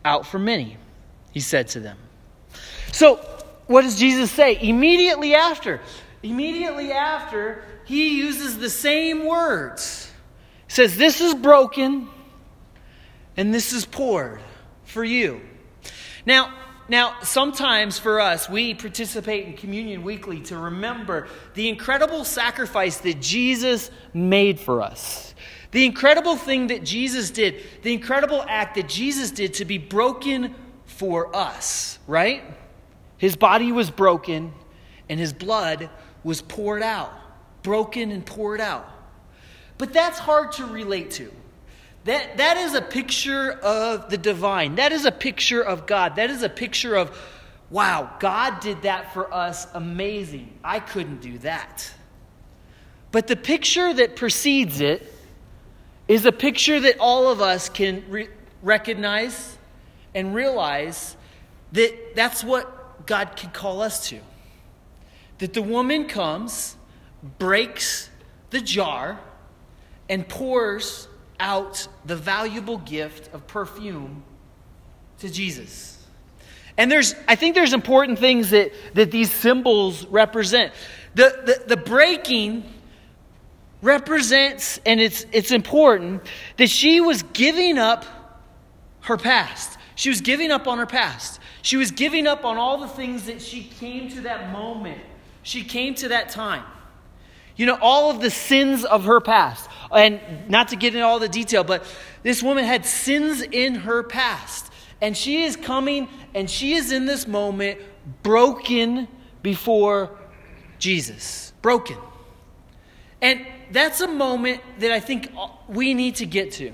out 0.05 0.25
for 0.25 0.39
many, 0.39 0.77
he 1.39 1.43
said 1.43 1.69
to 1.69 1.79
them. 1.79 1.97
So, 2.91 3.21
what 3.69 3.83
does 3.83 3.97
Jesus 3.97 4.29
say? 4.29 4.59
Immediately 4.61 5.37
after, 5.37 5.81
immediately 6.21 6.91
after 6.91 7.63
he 7.85 8.19
uses 8.19 8.59
the 8.59 8.69
same 8.69 9.25
words. 9.25 10.11
He 10.67 10.73
says, 10.73 10.97
This 10.97 11.21
is 11.21 11.35
broken 11.35 12.09
and 13.37 13.55
this 13.55 13.73
is 13.73 13.87
poured 13.87 14.41
for 14.83 15.05
you. 15.05 15.41
Now, 16.27 16.53
now, 16.89 17.21
sometimes 17.23 18.01
for 18.01 18.21
us, 18.21 18.49
we 18.51 18.75
participate 18.75 19.47
in 19.47 19.53
communion 19.53 20.03
weekly 20.03 20.41
to 20.41 20.57
remember 20.57 21.29
the 21.55 21.69
incredible 21.69 22.25
sacrifice 22.25 22.97
that 22.99 23.21
Jesus 23.21 23.93
made 24.13 24.59
for 24.59 24.83
us. 24.83 25.37
The 25.71 25.87
incredible 25.87 26.35
thing 26.35 26.67
that 26.69 26.83
Jesus 26.83 27.31
did, 27.31 27.63
the 27.83 27.95
incredible 27.95 28.45
act 28.49 28.75
that 28.75 28.89
Jesus 28.89 29.31
did 29.31 29.55
to 29.55 29.65
be 29.65 29.79
broken 29.79 30.57
for 30.99 31.35
us, 31.35 31.99
right? 32.07 32.45
His 33.17 33.35
body 33.35 33.73
was 33.73 33.91
broken 33.91 34.53
and 35.09 35.19
his 35.19 35.33
blood 35.33 35.91
was 36.23 36.43
poured 36.43 36.83
out 36.83 37.13
broken 37.63 38.11
and 38.11 38.25
poured 38.25 38.61
out. 38.61 38.89
But 39.77 39.93
that's 39.93 40.19
hard 40.19 40.53
to 40.53 40.65
relate 40.65 41.11
to. 41.13 41.31
That, 42.05 42.39
that 42.39 42.57
is 42.57 42.73
a 42.73 42.81
picture 42.81 43.53
of 43.53 44.09
the 44.09 44.17
divine. 44.17 44.77
That 44.77 44.91
is 44.91 45.05
a 45.05 45.13
picture 45.13 45.61
of 45.61 45.87
God. 45.87 46.17
That 46.17 46.31
is 46.31 46.43
a 46.43 46.49
picture 46.49 46.95
of, 46.95 47.15
wow, 47.69 48.11
God 48.21 48.61
did 48.61 48.81
that 48.83 49.13
for 49.13 49.33
us. 49.33 49.67
Amazing. 49.75 50.59
I 50.65 50.81
couldn't 50.81 51.21
do 51.21 51.37
that. 51.41 51.93
But 53.13 53.27
the 53.27 53.37
picture 53.37 53.93
that 53.93 54.17
precedes 54.17 54.81
it 54.81 55.13
is 56.09 56.25
a 56.25 56.33
picture 56.33 56.81
that 56.81 56.99
all 56.99 57.31
of 57.31 57.43
us 57.43 57.69
can 57.69 58.03
re- 58.09 58.29
recognize 58.63 59.58
and 60.15 60.35
realize 60.35 61.17
that 61.73 62.15
that's 62.15 62.43
what 62.43 63.07
God 63.07 63.37
can 63.37 63.51
call 63.51 63.83
us 63.83 64.09
to. 64.09 64.19
That 65.39 65.55
the 65.55 65.63
woman 65.63 66.07
comes 66.07 66.77
breaks 67.39 68.11
the 68.51 68.61
jar 68.61 69.21
and 70.09 70.27
pours 70.29 71.09
out 71.41 71.87
the 72.05 72.17
valuable 72.17 72.79
gift 72.79 73.33
of 73.33 73.47
perfume 73.47 74.23
to 75.19 75.31
Jesus. 75.31 75.99
And 76.77 76.91
there's, 76.91 77.15
I 77.27 77.35
think 77.35 77.55
there's 77.55 77.73
important 77.73 78.19
things 78.19 78.51
that, 78.51 78.73
that 78.95 79.11
these 79.11 79.33
symbols 79.33 80.07
represent. 80.07 80.73
The, 81.15 81.61
the, 81.67 81.75
the 81.75 81.77
breaking 81.77 82.65
represents, 83.83 84.81
and 84.87 85.01
it's, 85.01 85.27
it's 85.33 85.51
important, 85.51 86.23
that 86.57 86.69
she 86.69 87.01
was 87.01 87.23
giving 87.33 87.79
up 87.79 88.05
her 89.03 89.17
past. 89.17 89.78
She 89.99 90.11
was 90.11 90.21
giving 90.21 90.53
up 90.53 90.69
on 90.69 90.79
her 90.79 90.87
past. 90.87 91.41
She 91.61 91.77
was 91.77 91.91
giving 91.91 92.29
up 92.29 92.45
on 92.45 92.57
all 92.57 92.79
the 92.79 92.87
things 92.87 93.27
that 93.27 93.43
she 93.43 93.65
came 93.65 94.09
to 94.11 94.21
that 94.21 94.53
moment. 94.53 95.01
She 95.43 95.65
came 95.65 95.97
to 95.97 96.11
that 96.11 96.29
time. 96.29 96.63
You 97.57 97.67
know, 97.67 97.77
all 97.83 98.09
of 98.09 98.21
the 98.21 98.31
sins 98.31 98.85
of 98.85 99.07
her 99.07 99.21
past. 99.21 99.69
And 99.91 100.21
not 100.49 100.69
to 100.69 100.77
get 100.77 100.95
into 100.95 101.05
all 101.05 101.19
the 101.19 101.29
detail, 101.29 101.65
but 101.65 101.85
this 102.23 102.45
woman 102.45 102.65
had 102.65 102.87
sins 102.87 103.43
in 103.43 103.75
her 103.75 104.05
past. 104.05 104.73
And 105.01 105.17
she 105.17 105.43
is 105.43 105.57
coming 105.57 106.09
and 106.33 106.49
she 106.49 106.75
is 106.75 106.93
in 106.93 107.05
this 107.05 107.27
moment 107.27 107.81
broken 108.23 109.09
before 109.43 110.17
Jesus. 110.79 111.53
Broken. 111.61 111.97
And 113.21 113.45
that's 113.73 114.01
a 114.01 114.07
moment 114.07 114.61
that 114.79 114.93
I 114.93 115.01
think 115.01 115.33
we 115.67 115.93
need 115.93 116.15
to 116.17 116.27
get 116.27 116.53
to. 116.53 116.71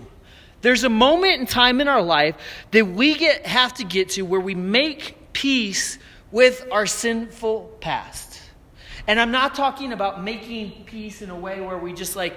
There's 0.65 0.85
a 0.85 0.89
moment 0.89 1.41
in 1.41 1.47
time 1.47 1.83
in 1.83 1.89
our 1.89 2.01
life 2.01 2.37
that 2.71 2.87
we 2.87 3.17
get, 3.17 3.45
have 3.45 3.75
to 3.75 3.85
get 3.85 4.09
to 4.13 4.23
where 4.23 4.41
we 4.41 4.55
make 4.55 5.35
peace 5.35 5.99
with 6.33 6.67
our 6.73 6.87
sinful 6.87 7.77
past. 7.83 8.41
And 9.07 9.21
I'm 9.21 9.31
not 9.31 9.55
talking 9.55 9.93
about 9.93 10.25
making 10.25 10.87
peace 10.87 11.21
in 11.21 11.29
a 11.29 11.39
way 11.39 11.61
where 11.61 11.77
we 11.77 11.93
just 11.93 12.17
like 12.17 12.35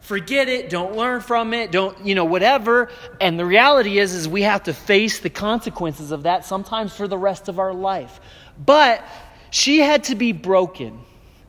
forget 0.00 0.48
it, 0.48 0.70
don't 0.70 0.96
learn 0.96 1.20
from 1.20 1.54
it, 1.54 1.70
don't, 1.70 2.04
you 2.04 2.16
know, 2.16 2.24
whatever. 2.24 2.90
And 3.20 3.38
the 3.38 3.46
reality 3.46 4.00
is 4.00 4.12
is 4.12 4.26
we 4.26 4.42
have 4.42 4.64
to 4.64 4.74
face 4.74 5.20
the 5.20 5.30
consequences 5.30 6.10
of 6.10 6.24
that 6.24 6.44
sometimes 6.44 6.96
for 6.96 7.06
the 7.06 7.16
rest 7.16 7.48
of 7.48 7.60
our 7.60 7.72
life. 7.72 8.20
But 8.58 9.04
she 9.52 9.78
had 9.78 10.02
to 10.04 10.16
be 10.16 10.32
broken. 10.32 10.98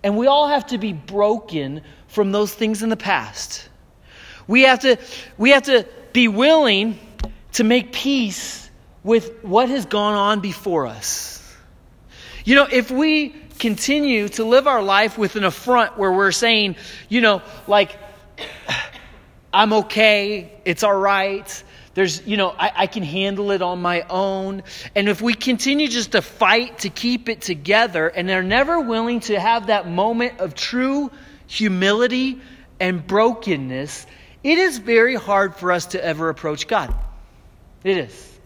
And 0.03 0.15
we 0.15 0.27
all 0.27 0.47
have 0.47 0.67
to 0.67 0.77
be 0.77 0.93
broken 0.93 1.81
from 2.07 2.31
those 2.31 2.53
things 2.53 2.83
in 2.83 2.89
the 2.89 2.97
past. 2.97 3.67
We 4.45 4.61
have 4.61 4.79
to 4.81 4.97
we 5.39 5.49
have 5.51 5.63
to 5.63 5.87
be 6.19 6.27
willing 6.27 6.99
to 7.53 7.63
make 7.63 7.93
peace 7.93 8.69
with 9.05 9.41
what 9.41 9.69
has 9.69 9.85
gone 9.85 10.15
on 10.15 10.41
before 10.41 10.85
us. 10.85 11.55
You 12.43 12.55
know, 12.55 12.67
if 12.69 12.91
we 12.91 13.29
continue 13.57 14.27
to 14.27 14.43
live 14.43 14.67
our 14.67 14.83
life 14.83 15.17
with 15.17 15.37
an 15.37 15.45
affront 15.45 15.97
where 15.97 16.11
we're 16.11 16.33
saying, 16.33 16.75
you 17.07 17.21
know, 17.21 17.41
like, 17.67 17.95
I'm 19.53 19.71
okay, 19.71 20.51
it's 20.65 20.83
all 20.83 20.97
right. 20.97 21.63
There's, 21.93 22.27
you 22.27 22.35
know, 22.35 22.49
I, 22.49 22.71
I, 22.75 22.87
can 22.87 23.03
handle 23.03 23.51
it 23.51 23.61
on 23.61 23.81
my 23.81 24.01
own. 24.09 24.63
And 24.95 25.07
if 25.07 25.21
we 25.21 25.33
continue 25.33 25.87
just 25.87 26.11
to 26.11 26.21
fight 26.21 26.79
to 26.79 26.89
keep 26.89 27.29
it 27.29 27.39
together 27.39 28.09
and 28.09 28.27
they're 28.27 28.43
never 28.43 28.81
willing 28.81 29.21
to 29.21 29.39
have 29.39 29.67
that 29.67 29.87
moment 29.87 30.41
of 30.41 30.53
true 30.53 31.11
humility 31.47 32.41
and 32.81 33.07
brokenness, 33.07 34.05
it 34.43 34.57
is 34.57 34.77
very 34.77 35.15
hard 35.15 35.55
for 35.55 35.71
us 35.71 35.87
to 35.87 36.03
ever 36.03 36.29
approach 36.29 36.67
God. 36.67 36.93
It 37.83 37.97
is. 37.97 38.39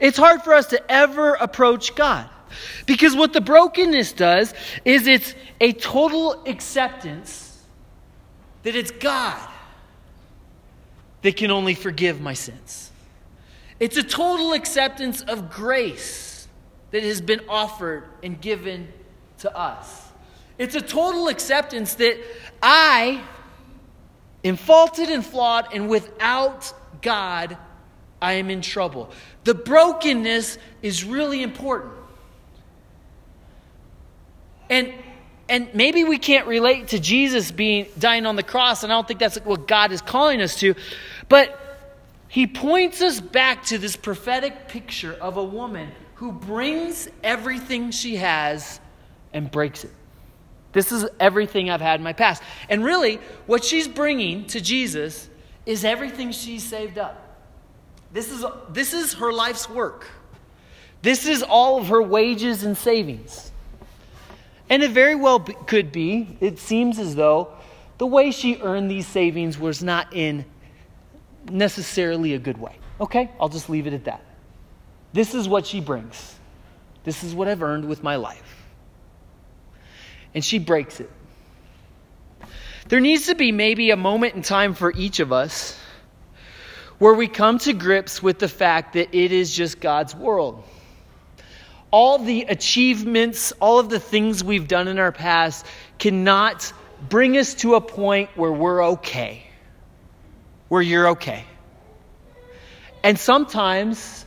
It's 0.00 0.18
hard 0.18 0.42
for 0.42 0.54
us 0.54 0.68
to 0.68 0.92
ever 0.92 1.34
approach 1.34 1.94
God. 1.94 2.28
Because 2.86 3.14
what 3.14 3.32
the 3.32 3.40
brokenness 3.40 4.12
does 4.12 4.54
is 4.84 5.06
it's 5.06 5.34
a 5.60 5.72
total 5.72 6.44
acceptance 6.44 7.62
that 8.62 8.74
it's 8.74 8.90
God 8.90 9.38
that 11.22 11.36
can 11.36 11.50
only 11.50 11.74
forgive 11.74 12.20
my 12.20 12.34
sins. 12.34 12.90
It's 13.80 13.96
a 13.96 14.02
total 14.02 14.54
acceptance 14.54 15.20
of 15.22 15.50
grace 15.50 16.48
that 16.90 17.02
has 17.02 17.20
been 17.20 17.42
offered 17.48 18.04
and 18.22 18.40
given 18.40 18.88
to 19.38 19.56
us. 19.56 20.06
It's 20.56 20.74
a 20.74 20.80
total 20.80 21.28
acceptance 21.28 21.94
that 21.94 22.18
I 22.62 23.22
am 24.44 24.56
faulted 24.56 25.08
and 25.08 25.24
flawed, 25.24 25.72
and 25.72 25.88
without 25.88 26.72
God, 27.02 27.56
I 28.20 28.34
am 28.34 28.50
in 28.50 28.62
trouble. 28.62 29.10
The 29.44 29.54
brokenness 29.54 30.58
is 30.82 31.04
really 31.04 31.42
important. 31.42 31.92
And 34.70 34.92
and 35.48 35.72
maybe 35.72 36.04
we 36.04 36.18
can't 36.18 36.46
relate 36.46 36.88
to 36.88 36.98
Jesus 36.98 37.50
being 37.50 37.86
dying 37.98 38.26
on 38.26 38.36
the 38.36 38.42
cross, 38.42 38.82
and 38.82 38.92
I 38.92 38.96
don't 38.96 39.08
think 39.08 39.18
that's 39.18 39.36
what 39.38 39.66
God 39.66 39.92
is 39.92 40.02
calling 40.02 40.42
us 40.42 40.56
to, 40.60 40.74
but 41.28 41.58
he 42.28 42.46
points 42.46 43.00
us 43.00 43.20
back 43.20 43.64
to 43.66 43.78
this 43.78 43.96
prophetic 43.96 44.68
picture 44.68 45.14
of 45.14 45.38
a 45.38 45.44
woman 45.44 45.90
who 46.16 46.32
brings 46.32 47.08
everything 47.24 47.90
she 47.90 48.16
has 48.16 48.78
and 49.32 49.50
breaks 49.50 49.84
it. 49.84 49.90
This 50.72 50.92
is 50.92 51.06
everything 51.18 51.70
I've 51.70 51.80
had 51.80 52.00
in 52.00 52.04
my 52.04 52.12
past. 52.12 52.42
And 52.68 52.84
really, 52.84 53.16
what 53.46 53.64
she's 53.64 53.88
bringing 53.88 54.46
to 54.46 54.60
Jesus 54.60 55.28
is 55.66 55.84
everything 55.84 56.32
she's 56.32 56.62
saved 56.62 56.98
up. 56.98 57.24
This 58.12 58.30
is, 58.30 58.44
this 58.70 58.92
is 58.94 59.14
her 59.14 59.32
life's 59.32 59.68
work. 59.68 60.06
This 61.02 61.26
is 61.26 61.42
all 61.42 61.78
of 61.78 61.88
her 61.88 62.02
wages 62.02 62.64
and 62.64 62.76
savings. 62.76 63.52
And 64.70 64.82
it 64.82 64.90
very 64.90 65.14
well 65.14 65.38
be, 65.38 65.54
could 65.66 65.92
be, 65.92 66.36
it 66.40 66.58
seems 66.58 66.98
as 66.98 67.14
though 67.14 67.52
the 67.98 68.06
way 68.06 68.30
she 68.30 68.60
earned 68.60 68.90
these 68.90 69.06
savings 69.06 69.58
was 69.58 69.82
not 69.82 70.14
in 70.14 70.44
necessarily 71.50 72.34
a 72.34 72.38
good 72.38 72.58
way. 72.58 72.76
Okay? 73.00 73.30
I'll 73.40 73.48
just 73.48 73.70
leave 73.70 73.86
it 73.86 73.92
at 73.92 74.04
that. 74.04 74.22
This 75.12 75.34
is 75.34 75.48
what 75.48 75.66
she 75.66 75.80
brings. 75.80 76.34
This 77.04 77.24
is 77.24 77.34
what 77.34 77.48
I've 77.48 77.62
earned 77.62 77.86
with 77.86 78.02
my 78.02 78.16
life. 78.16 78.57
And 80.34 80.44
she 80.44 80.58
breaks 80.58 81.00
it. 81.00 81.10
There 82.88 83.00
needs 83.00 83.26
to 83.26 83.34
be 83.34 83.52
maybe 83.52 83.90
a 83.90 83.96
moment 83.96 84.34
in 84.34 84.42
time 84.42 84.74
for 84.74 84.92
each 84.96 85.20
of 85.20 85.32
us 85.32 85.78
where 86.98 87.14
we 87.14 87.28
come 87.28 87.58
to 87.58 87.72
grips 87.72 88.22
with 88.22 88.38
the 88.38 88.48
fact 88.48 88.94
that 88.94 89.14
it 89.16 89.32
is 89.32 89.54
just 89.54 89.80
God's 89.80 90.14
world. 90.14 90.64
All 91.90 92.18
the 92.18 92.42
achievements, 92.42 93.52
all 93.60 93.78
of 93.78 93.88
the 93.88 94.00
things 94.00 94.42
we've 94.42 94.68
done 94.68 94.88
in 94.88 94.98
our 94.98 95.12
past 95.12 95.64
cannot 95.98 96.72
bring 97.08 97.36
us 97.36 97.54
to 97.54 97.76
a 97.76 97.80
point 97.80 98.30
where 98.36 98.52
we're 98.52 98.84
okay, 98.84 99.44
where 100.68 100.82
you're 100.82 101.08
okay. 101.10 101.44
And 103.02 103.18
sometimes 103.18 104.26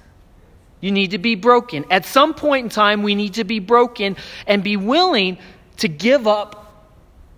you 0.79 0.91
need 0.91 1.11
to 1.11 1.17
be 1.17 1.35
broken. 1.35 1.85
At 1.91 2.05
some 2.05 2.33
point 2.33 2.65
in 2.65 2.69
time, 2.69 3.03
we 3.03 3.15
need 3.15 3.35
to 3.35 3.43
be 3.43 3.59
broken 3.59 4.15
and 4.47 4.63
be 4.63 4.77
willing 4.77 5.37
to 5.81 5.87
give 5.87 6.27
up 6.27 6.85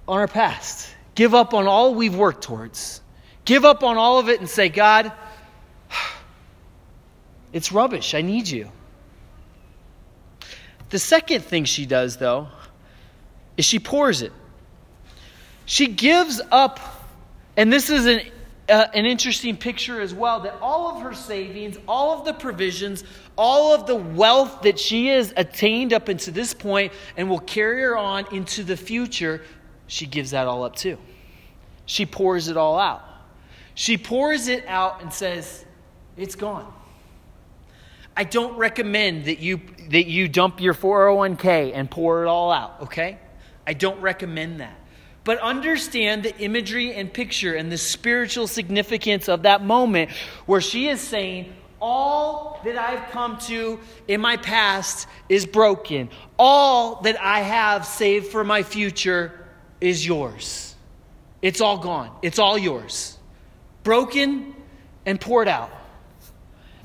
on 0.05 0.19
our 0.19 0.27
past, 0.27 0.93
give 1.15 1.33
up 1.33 1.53
on 1.53 1.65
all 1.65 1.95
we've 1.95 2.15
worked 2.15 2.43
towards, 2.43 3.01
give 3.45 3.63
up 3.63 3.83
on 3.83 3.97
all 3.97 4.19
of 4.19 4.27
it 4.27 4.41
and 4.41 4.49
say, 4.49 4.67
God, 4.67 5.13
it's 7.53 7.71
rubbish. 7.71 8.13
I 8.13 8.21
need 8.21 8.49
you. 8.49 8.69
The 10.89 10.99
second 10.99 11.45
thing 11.45 11.63
she 11.63 11.85
does, 11.85 12.17
though, 12.17 12.49
is 13.55 13.63
she 13.63 13.79
pours 13.79 14.21
it. 14.21 14.33
She 15.65 15.87
gives 15.87 16.41
up, 16.51 16.81
and 17.55 17.71
this 17.71 17.89
is 17.89 18.05
an, 18.05 18.21
uh, 18.73 18.87
an 18.95 19.05
interesting 19.05 19.55
picture 19.55 20.01
as 20.01 20.15
well, 20.15 20.39
that 20.39 20.55
all 20.59 20.95
of 20.95 21.03
her 21.03 21.13
savings, 21.13 21.77
all 21.87 22.17
of 22.17 22.25
the 22.25 22.33
provisions, 22.33 23.03
all 23.37 23.71
of 23.71 23.85
the 23.85 23.95
wealth 23.95 24.63
that 24.63 24.79
she 24.79 25.07
has 25.09 25.31
attained 25.37 25.93
up 25.93 26.09
into 26.09 26.31
this 26.31 26.55
point 26.55 26.91
and 27.15 27.29
will 27.29 27.39
carry 27.39 27.81
her 27.83 27.95
on 27.95 28.25
into 28.33 28.63
the 28.63 28.75
future, 28.75 29.43
she 29.85 30.07
gives 30.07 30.31
that 30.31 30.47
all 30.47 30.63
up 30.63 30.75
too. 30.75 30.97
She 31.85 32.07
pours 32.07 32.47
it 32.47 32.57
all 32.57 32.79
out. 32.79 33.03
She 33.75 33.95
pours 33.95 34.47
it 34.47 34.65
out 34.65 35.03
and 35.03 35.13
says, 35.13 35.65
It's 36.17 36.33
gone. 36.33 36.73
I 38.17 38.23
don't 38.23 38.57
recommend 38.57 39.25
that 39.25 39.37
you, 39.37 39.61
that 39.89 40.07
you 40.07 40.27
dump 40.27 40.59
your 40.59 40.73
401k 40.73 41.73
and 41.75 41.91
pour 41.91 42.23
it 42.23 42.27
all 42.27 42.51
out, 42.51 42.81
okay? 42.81 43.19
I 43.67 43.73
don't 43.73 44.01
recommend 44.01 44.61
that. 44.61 44.79
But 45.23 45.39
understand 45.39 46.23
the 46.23 46.37
imagery 46.37 46.93
and 46.93 47.11
picture 47.11 47.55
and 47.55 47.71
the 47.71 47.77
spiritual 47.77 48.47
significance 48.47 49.29
of 49.29 49.43
that 49.43 49.63
moment 49.63 50.11
where 50.45 50.61
she 50.61 50.89
is 50.89 50.99
saying, 50.99 51.53
All 51.79 52.59
that 52.65 52.77
I've 52.77 53.09
come 53.11 53.37
to 53.47 53.79
in 54.07 54.19
my 54.19 54.37
past 54.37 55.07
is 55.29 55.45
broken. 55.45 56.09
All 56.37 57.01
that 57.01 57.19
I 57.21 57.39
have 57.39 57.85
saved 57.85 58.27
for 58.27 58.43
my 58.43 58.63
future 58.63 59.47
is 59.79 60.05
yours. 60.05 60.75
It's 61.41 61.61
all 61.61 61.77
gone, 61.77 62.11
it's 62.21 62.39
all 62.39 62.57
yours. 62.57 63.17
Broken 63.83 64.55
and 65.05 65.19
poured 65.19 65.47
out. 65.47 65.71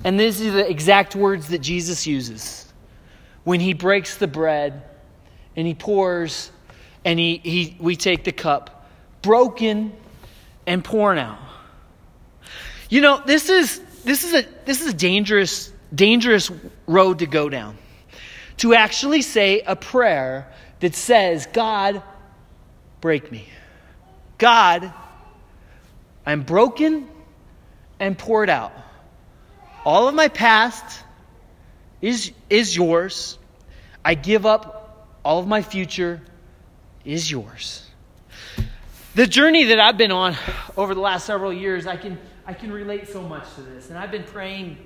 And 0.04 0.18
these 0.18 0.40
are 0.40 0.50
the 0.50 0.68
exact 0.68 1.16
words 1.16 1.48
that 1.48 1.58
Jesus 1.58 2.06
uses 2.06 2.72
when 3.44 3.60
he 3.60 3.72
breaks 3.72 4.16
the 4.16 4.26
bread 4.26 4.82
and 5.56 5.66
he 5.66 5.74
pours 5.74 6.52
and 7.08 7.18
he, 7.18 7.38
he, 7.38 7.74
we 7.80 7.96
take 7.96 8.24
the 8.24 8.32
cup, 8.32 8.86
broken 9.22 9.94
and 10.66 10.84
poured 10.84 11.16
out. 11.16 11.38
You 12.90 13.00
know, 13.00 13.22
this 13.24 13.48
is, 13.48 13.80
this 14.04 14.24
is, 14.24 14.34
a, 14.34 14.46
this 14.66 14.82
is 14.82 14.88
a 14.88 14.92
dangerous, 14.92 15.72
dangerous 15.94 16.50
road 16.86 17.20
to 17.20 17.26
go 17.26 17.48
down. 17.48 17.78
To 18.58 18.74
actually 18.74 19.22
say 19.22 19.62
a 19.62 19.74
prayer 19.74 20.52
that 20.80 20.94
says, 20.94 21.46
God, 21.46 22.02
break 23.00 23.32
me. 23.32 23.48
God, 24.36 24.92
I'm 26.26 26.42
broken 26.42 27.08
and 27.98 28.18
poured 28.18 28.50
out. 28.50 28.74
All 29.82 30.08
of 30.08 30.14
my 30.14 30.28
past 30.28 30.84
is, 32.02 32.32
is 32.50 32.76
yours. 32.76 33.38
I 34.04 34.12
give 34.12 34.44
up 34.44 35.08
all 35.24 35.38
of 35.38 35.48
my 35.48 35.62
future 35.62 36.20
is 37.08 37.30
yours. 37.30 37.86
The 39.14 39.26
journey 39.26 39.64
that 39.64 39.80
I've 39.80 39.96
been 39.96 40.12
on 40.12 40.36
over 40.76 40.94
the 40.94 41.00
last 41.00 41.24
several 41.24 41.52
years, 41.52 41.86
I 41.86 41.96
can, 41.96 42.18
I 42.46 42.52
can 42.52 42.70
relate 42.70 43.08
so 43.08 43.22
much 43.22 43.52
to 43.54 43.62
this. 43.62 43.88
And 43.88 43.98
I've 43.98 44.10
been 44.10 44.24
praying 44.24 44.76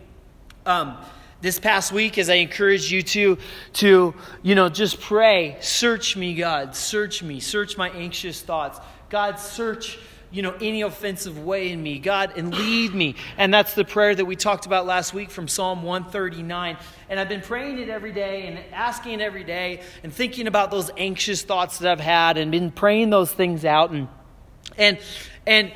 um, 0.65 0.97
this 1.41 1.59
past 1.59 1.91
week 1.91 2.19
as 2.19 2.31
I 2.31 2.35
encourage 2.35 2.93
you 2.93 3.03
to, 3.03 3.39
to, 3.75 4.15
you 4.43 4.55
know, 4.55 4.69
just 4.69 5.01
pray. 5.01 5.57
Search 5.61 6.17
me, 6.17 6.35
God. 6.37 6.77
Search 6.77 7.25
me. 7.25 7.41
Search 7.41 7.77
my 7.77 7.91
anxious 7.91 8.41
thoughts. 8.41 8.79
God, 9.11 9.41
search 9.41 9.99
you 10.33 10.43
know, 10.43 10.55
any 10.61 10.83
offensive 10.83 11.39
way 11.39 11.71
in 11.71 11.83
me. 11.83 11.99
God, 11.99 12.33
and 12.37 12.55
lead 12.55 12.95
me. 12.95 13.17
And 13.37 13.53
that's 13.53 13.75
the 13.75 13.85
prayer 13.85 14.15
that 14.15 14.25
we 14.25 14.35
talked 14.35 14.65
about 14.65 14.87
last 14.87 15.13
week 15.13 15.31
from 15.31 15.47
Psalm 15.47 15.83
139. 15.83 16.79
And 17.11 17.21
I've 17.21 17.29
been 17.29 17.43
praying 17.43 17.79
it 17.79 17.91
every 17.91 18.13
day 18.13 18.47
and 18.47 18.59
asking 18.73 19.15
it 19.15 19.21
every 19.21 19.45
day 19.45 19.83
and 20.03 20.13
thinking 20.13 20.47
about 20.47 20.71
those 20.71 20.91
anxious 20.97 21.43
thoughts 21.43 21.79
that 21.79 21.93
I've 21.93 22.01
had 22.01 22.39
and 22.39 22.51
been 22.51 22.71
praying 22.71 23.11
those 23.11 23.31
things 23.31 23.65
out. 23.65 23.91
And, 23.91 24.09
and, 24.79 24.99
and, 25.47 25.73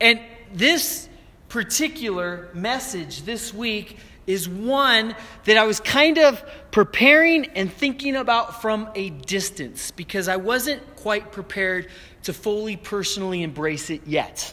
and 0.00 0.20
this 0.52 1.08
particular 1.48 2.48
message 2.54 3.22
this 3.22 3.52
week 3.52 3.98
is 4.26 4.48
one 4.48 5.14
that 5.44 5.56
I 5.56 5.64
was 5.64 5.80
kind 5.80 6.18
of 6.18 6.44
preparing 6.70 7.46
and 7.56 7.72
thinking 7.72 8.16
about 8.16 8.60
from 8.60 8.88
a 8.94 9.10
distance 9.10 9.90
because 9.90 10.28
I 10.28 10.36
wasn't 10.36 10.96
quite 10.96 11.32
prepared 11.32 11.88
to 12.24 12.32
fully 12.32 12.76
personally 12.76 13.42
embrace 13.42 13.90
it 13.90 14.06
yet. 14.06 14.52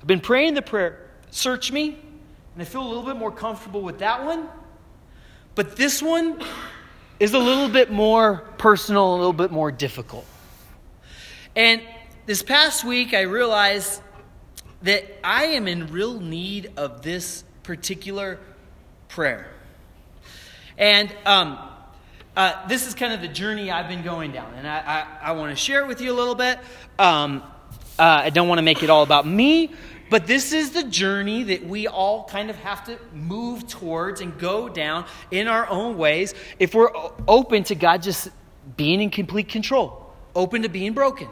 I've 0.00 0.06
been 0.06 0.20
praying 0.20 0.54
the 0.54 0.62
prayer, 0.62 1.10
search 1.30 1.70
me, 1.70 1.98
and 2.54 2.62
I 2.62 2.64
feel 2.64 2.82
a 2.82 2.88
little 2.88 3.04
bit 3.04 3.16
more 3.16 3.30
comfortable 3.30 3.82
with 3.82 3.98
that 4.00 4.24
one. 4.24 4.48
But 5.54 5.76
this 5.76 6.02
one 6.02 6.42
is 7.20 7.34
a 7.34 7.38
little 7.38 7.68
bit 7.68 7.90
more 7.90 8.38
personal, 8.58 9.14
a 9.14 9.16
little 9.16 9.32
bit 9.32 9.50
more 9.50 9.70
difficult. 9.70 10.26
And 11.54 11.82
this 12.26 12.42
past 12.42 12.84
week, 12.84 13.12
I 13.14 13.22
realized 13.22 14.02
that 14.82 15.04
I 15.22 15.44
am 15.46 15.68
in 15.68 15.92
real 15.92 16.18
need 16.18 16.72
of 16.76 17.02
this 17.02 17.44
particular 17.62 18.38
prayer. 19.10 19.46
And 20.78 21.14
um, 21.26 21.58
uh, 22.36 22.66
this 22.68 22.86
is 22.86 22.94
kind 22.94 23.12
of 23.12 23.20
the 23.20 23.28
journey 23.28 23.70
I've 23.70 23.88
been 23.88 24.02
going 24.02 24.32
down, 24.32 24.54
and 24.54 24.66
I, 24.66 24.78
I, 25.22 25.28
I 25.28 25.32
want 25.32 25.50
to 25.50 25.56
share 25.56 25.82
it 25.82 25.88
with 25.88 26.00
you 26.00 26.12
a 26.12 26.16
little 26.16 26.34
bit. 26.34 26.58
Um, 26.98 27.42
uh, 27.98 28.22
I 28.24 28.30
don't 28.30 28.48
want 28.48 28.58
to 28.58 28.62
make 28.62 28.82
it 28.82 28.88
all 28.88 29.02
about 29.02 29.26
me, 29.26 29.70
But 30.10 30.26
this 30.26 30.52
is 30.52 30.72
the 30.72 30.82
journey 30.82 31.44
that 31.44 31.64
we 31.64 31.86
all 31.86 32.24
kind 32.24 32.50
of 32.50 32.56
have 32.56 32.84
to 32.86 32.98
move 33.14 33.68
towards 33.68 34.20
and 34.20 34.36
go 34.38 34.68
down 34.68 35.06
in 35.30 35.46
our 35.46 35.68
own 35.68 35.96
ways 35.96 36.34
if 36.58 36.74
we're 36.74 36.90
open 37.28 37.62
to 37.64 37.76
God 37.76 38.02
just 38.02 38.28
being 38.76 39.00
in 39.00 39.10
complete 39.10 39.48
control, 39.48 40.12
open 40.34 40.62
to 40.62 40.68
being 40.68 40.94
broken. 40.94 41.28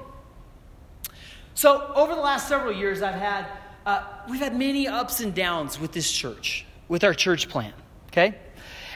So, 1.54 1.92
over 1.96 2.14
the 2.14 2.20
last 2.20 2.48
several 2.48 2.72
years, 2.72 3.02
I've 3.02 3.16
had, 3.16 3.46
uh, 3.84 4.04
we've 4.30 4.38
had 4.38 4.56
many 4.56 4.86
ups 4.86 5.18
and 5.18 5.34
downs 5.34 5.80
with 5.80 5.90
this 5.90 6.10
church, 6.10 6.64
with 6.88 7.04
our 7.04 7.14
church 7.14 7.48
plan, 7.48 7.72
okay? 8.08 8.34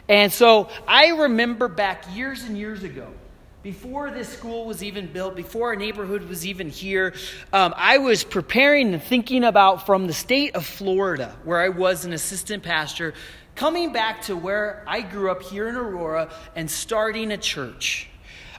And 0.09 0.33
so 0.33 0.69
I 0.89 1.09
remember 1.09 1.69
back 1.69 2.05
years 2.15 2.43
and 2.43 2.59
years 2.59 2.83
ago, 2.83 3.09
before 3.63 4.11
this 4.11 4.29
school 4.29 4.67
was 4.67 4.83
even 4.83 5.07
built, 5.07 5.37
before 5.37 5.69
our 5.69 5.77
neighborhood 5.77 6.25
was 6.25 6.45
even 6.45 6.69
here, 6.69 7.15
um, 7.53 7.73
I 7.77 7.99
was 7.99 8.25
preparing 8.25 8.93
and 8.93 9.03
thinking 9.03 9.45
about 9.45 9.87
from 9.87 10.09
the 10.09 10.13
state 10.13 10.57
of 10.57 10.67
Florida, 10.67 11.37
where 11.45 11.61
I 11.61 11.69
was 11.69 12.05
an 12.05 12.13
assistant 12.13 12.65
pastor, 12.65 13.15
coming 13.55 13.93
back 13.93 14.23
to 14.23 14.37
where 14.37 14.83
I 14.89 15.03
grew 15.03 15.31
up 15.31 15.43
here 15.43 15.69
in 15.69 15.77
Aurora 15.77 16.33
and 16.57 16.69
starting 16.69 17.31
a 17.31 17.37
church. 17.37 18.09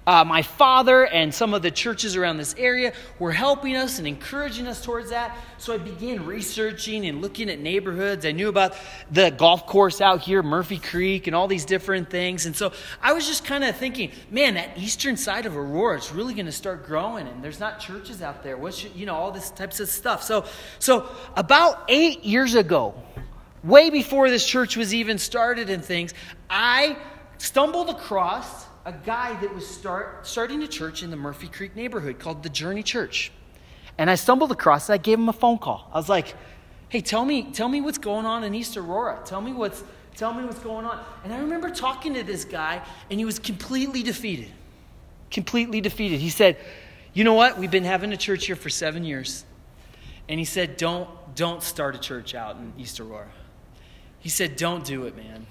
Uh, 0.06 0.24
my 0.26 0.42
father 0.42 1.06
and 1.06 1.34
some 1.34 1.54
of 1.54 1.62
the 1.62 1.72
churches 1.72 2.16
around 2.16 2.38
this 2.38 2.54
area 2.58 2.92
were 3.20 3.32
helping 3.32 3.76
us 3.76 4.00
and 4.00 4.08
encouraging 4.08 4.68
us 4.68 4.84
towards 4.84 5.12
that. 5.12 5.38
So 5.58 5.74
I 5.74 5.78
began 5.78 6.26
researching 6.26 7.06
and 7.06 7.22
looking 7.22 7.50
at 7.50 7.60
neighborhoods. 7.60 8.26
I 8.26 8.34
knew 8.34 8.50
about 8.50 8.76
the 9.12 9.30
golf 9.30 9.66
course 9.66 10.02
out 10.02 10.22
here, 10.22 10.44
Murphy 10.44 10.78
Creek, 10.78 11.28
and 11.28 11.36
all 11.36 11.48
these 11.48 11.63
different 11.63 12.10
things. 12.10 12.46
And 12.46 12.56
so 12.56 12.74
I 13.02 13.13
was 13.13 13.26
just 13.26 13.46
kind 13.46 13.63
of 13.63 13.78
thinking, 13.78 14.12
man, 14.30 14.56
that 14.56 14.78
eastern 14.78 15.16
side 15.16 15.46
of 15.46 15.56
Aurora 15.56 15.98
is 15.98 16.12
really 16.12 16.34
going 16.34 16.48
to 16.48 16.52
start 16.52 16.86
growing, 16.86 17.28
and 17.28 17.42
there's 17.42 17.60
not 17.60 17.80
churches 17.80 18.22
out 18.22 18.44
there. 18.44 18.58
What 18.58 18.74
should, 18.74 18.94
you 18.96 19.06
know, 19.06 19.16
all 19.16 19.32
this 19.32 19.52
types 19.52 19.80
of 19.80 19.88
stuff. 19.88 20.22
So, 20.24 20.46
so 20.80 21.08
about 21.36 21.86
eight 21.88 22.26
years 22.26 22.56
ago, 22.56 22.94
way 23.63 23.89
before 23.89 24.30
this 24.30 24.46
church 24.46 24.76
was 24.76 24.94
even 24.94 25.18
started 25.18 25.70
and 25.70 25.84
things, 25.84 26.13
I 26.50 26.98
stumbled 27.38 27.89
across 27.89 28.66
a 28.86 28.91
guy 28.91 29.39
that 29.39 29.54
was 29.54 29.65
start, 29.65 30.28
starting 30.28 30.62
a 30.63 30.67
church 30.67 31.04
in 31.04 31.10
the 31.10 31.15
Murphy 31.15 31.48
Creek 31.48 31.76
neighborhood 31.76 32.19
called 32.19 32.43
the 32.43 32.50
Journey 32.50 32.84
Church. 32.84 33.32
And 33.98 34.10
I 34.10 34.15
stumbled 34.15 34.52
across 34.52 34.89
it. 34.89 34.93
I 34.93 34.98
gave 34.98 35.19
him 35.19 35.30
a 35.30 35.34
phone 35.34 35.58
call. 35.58 35.89
I 35.93 35.98
was 35.98 36.10
like, 36.10 36.36
hey, 36.89 37.02
tell 37.02 37.24
me, 37.24 37.52
tell 37.52 37.69
me 37.69 37.82
what's 37.82 37.98
going 37.98 38.26
on 38.26 38.43
in 38.43 38.54
East 38.54 38.76
Aurora. 38.76 39.22
Tell 39.26 39.39
me 39.39 39.54
what's, 39.54 39.84
tell 40.15 40.34
me 40.34 40.43
what's 40.43 40.60
going 40.60 40.86
on. 40.86 41.04
And 41.24 41.34
I 41.34 41.39
remember 41.39 41.69
talking 41.69 42.13
to 42.15 42.24
this 42.24 42.43
guy, 42.43 42.82
and 43.10 43.19
he 43.19 43.26
was 43.26 43.39
completely 43.39 44.04
defeated. 44.04 44.52
Completely 45.32 45.80
defeated. 45.80 46.19
He 46.19 46.30
said, 46.30 46.58
you 47.13 47.24
know 47.24 47.34
what? 47.34 47.58
We've 47.58 47.72
been 47.72 47.84
having 47.84 48.12
a 48.12 48.17
church 48.17 48.48
here 48.48 48.56
for 48.56 48.69
seven 48.69 49.04
years. 49.04 49.46
And 50.28 50.39
he 50.39 50.46
said, 50.46 50.78
don't, 50.78 51.10
don't 51.36 51.62
start 51.62 51.96
a 51.96 52.00
church 52.00 52.36
out 52.36 52.58
in 52.58 52.74
East 52.78 53.00
Aurora. 53.00 53.30
He 54.19 54.30
said, 54.30 54.56
don't 54.56 54.84
do 54.84 55.06
it, 55.06 55.15
man. 55.15 55.46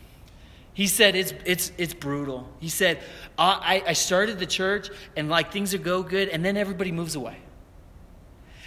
He 0.75 0.87
said 0.87 1.15
it's, 1.15 1.35
it's, 1.45 1.71
it's 1.77 1.95
brutal. 1.95 2.49
He 2.59 2.69
said, 2.69 3.01
I, 3.37 3.83
I 3.87 3.93
started 3.93 4.39
the 4.39 4.47
church 4.47 4.89
and 5.17 5.29
like 5.29 5.53
things 5.53 5.73
would 5.73 5.85
go 5.85 6.03
good 6.03 6.29
and 6.29 6.45
then 6.45 6.57
everybody 6.57 6.93
moves 6.93 7.15
away. 7.15 7.37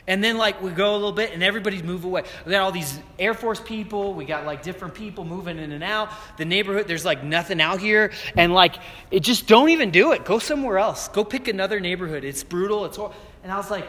And 0.08 0.24
then 0.24 0.38
like 0.38 0.62
we 0.62 0.70
go 0.70 0.91
a 0.91 0.98
little 0.98 1.12
bit 1.12 1.34
and 1.34 1.41
everybody's 1.41 1.82
move 1.82 2.06
away. 2.06 2.24
We 2.46 2.52
got 2.52 2.62
all 2.62 2.72
these 2.72 3.00
Air 3.18 3.34
Force 3.34 3.60
people, 3.60 4.13
we 4.13 4.26
got 4.26 4.46
like 4.46 4.62
different 4.62 4.94
people 4.94 5.26
moving 5.26 5.58
in 5.58 5.72
and 5.72 5.84
out. 5.84 6.12
The 6.38 6.46
neighborhood, 6.46 6.88
there's 6.88 7.06
like 7.06 7.24
nothing 7.24 7.60
out 7.60 7.80
here. 7.80 8.12
And 8.38 8.54
like 8.54 8.76
it 9.10 9.22
just 9.22 9.48
don't 9.48 9.70
even 9.70 9.89
do 9.89 10.12
it. 10.12 10.24
Go 10.24 10.38
somewhere 10.38 10.78
else. 10.78 11.08
Go 11.08 11.24
pick 11.24 11.48
another 11.48 11.80
neighborhood. 11.80 12.24
It's 12.24 12.44
brutal. 12.44 12.86
It's 12.86 12.98
horrible. 12.98 13.18
And 13.41 13.52
I 13.52 13.58
was 13.58 13.72
like, 13.72 13.88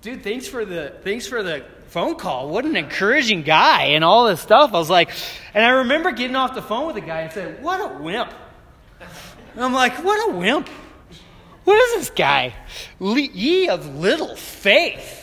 dude, 0.00 0.24
thanks 0.24 0.48
for 0.48 0.64
the 0.64 0.94
thanks 1.04 1.28
for 1.28 1.44
the 1.44 1.64
phone 1.88 2.16
call. 2.16 2.48
What 2.48 2.64
an 2.64 2.76
encouraging 2.76 3.42
guy 3.42 3.84
and 3.88 4.04
all 4.04 4.26
this 4.26 4.40
stuff. 4.40 4.74
I 4.74 4.78
was 4.78 4.90
like, 4.90 5.10
and 5.54 5.64
I 5.64 5.70
remember 5.70 6.12
getting 6.12 6.36
off 6.36 6.54
the 6.54 6.62
phone 6.62 6.86
with 6.86 6.96
a 6.96 7.00
guy 7.00 7.22
and 7.22 7.32
said, 7.32 7.62
What 7.62 7.80
a 7.80 8.02
wimp. 8.02 8.32
And 9.54 9.64
I'm 9.64 9.72
like, 9.72 10.02
What 10.04 10.30
a 10.30 10.36
wimp. 10.36 10.68
What 11.64 11.76
is 11.76 11.94
this 12.00 12.10
guy? 12.10 12.54
Ye 13.00 13.68
of 13.68 13.96
little 13.96 14.36
faith. 14.36 15.22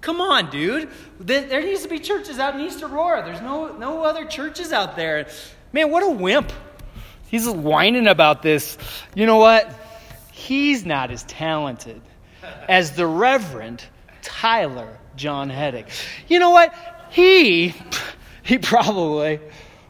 Come 0.00 0.20
on, 0.20 0.50
dude. 0.50 0.88
There 1.18 1.60
needs 1.60 1.82
to 1.82 1.88
be 1.88 1.98
churches 1.98 2.38
out 2.38 2.54
in 2.54 2.60
East 2.62 2.82
Aurora. 2.82 3.22
There's 3.24 3.42
no, 3.42 3.76
no 3.76 4.02
other 4.04 4.24
churches 4.24 4.72
out 4.72 4.96
there. 4.96 5.26
Man, 5.72 5.90
what 5.90 6.02
a 6.02 6.10
wimp. 6.10 6.52
He's 7.26 7.48
whining 7.48 8.06
about 8.06 8.42
this. 8.42 8.78
You 9.14 9.26
know 9.26 9.36
what? 9.36 9.72
He's 10.32 10.86
not 10.86 11.10
as 11.10 11.22
talented 11.24 12.00
as 12.68 12.92
the 12.92 13.06
Reverend 13.06 13.84
Tyler 14.22 14.98
John 15.20 15.50
Heddick. 15.50 15.88
You 16.28 16.38
know 16.38 16.48
what? 16.48 16.74
He 17.10 17.74
he 18.42 18.56
probably 18.56 19.38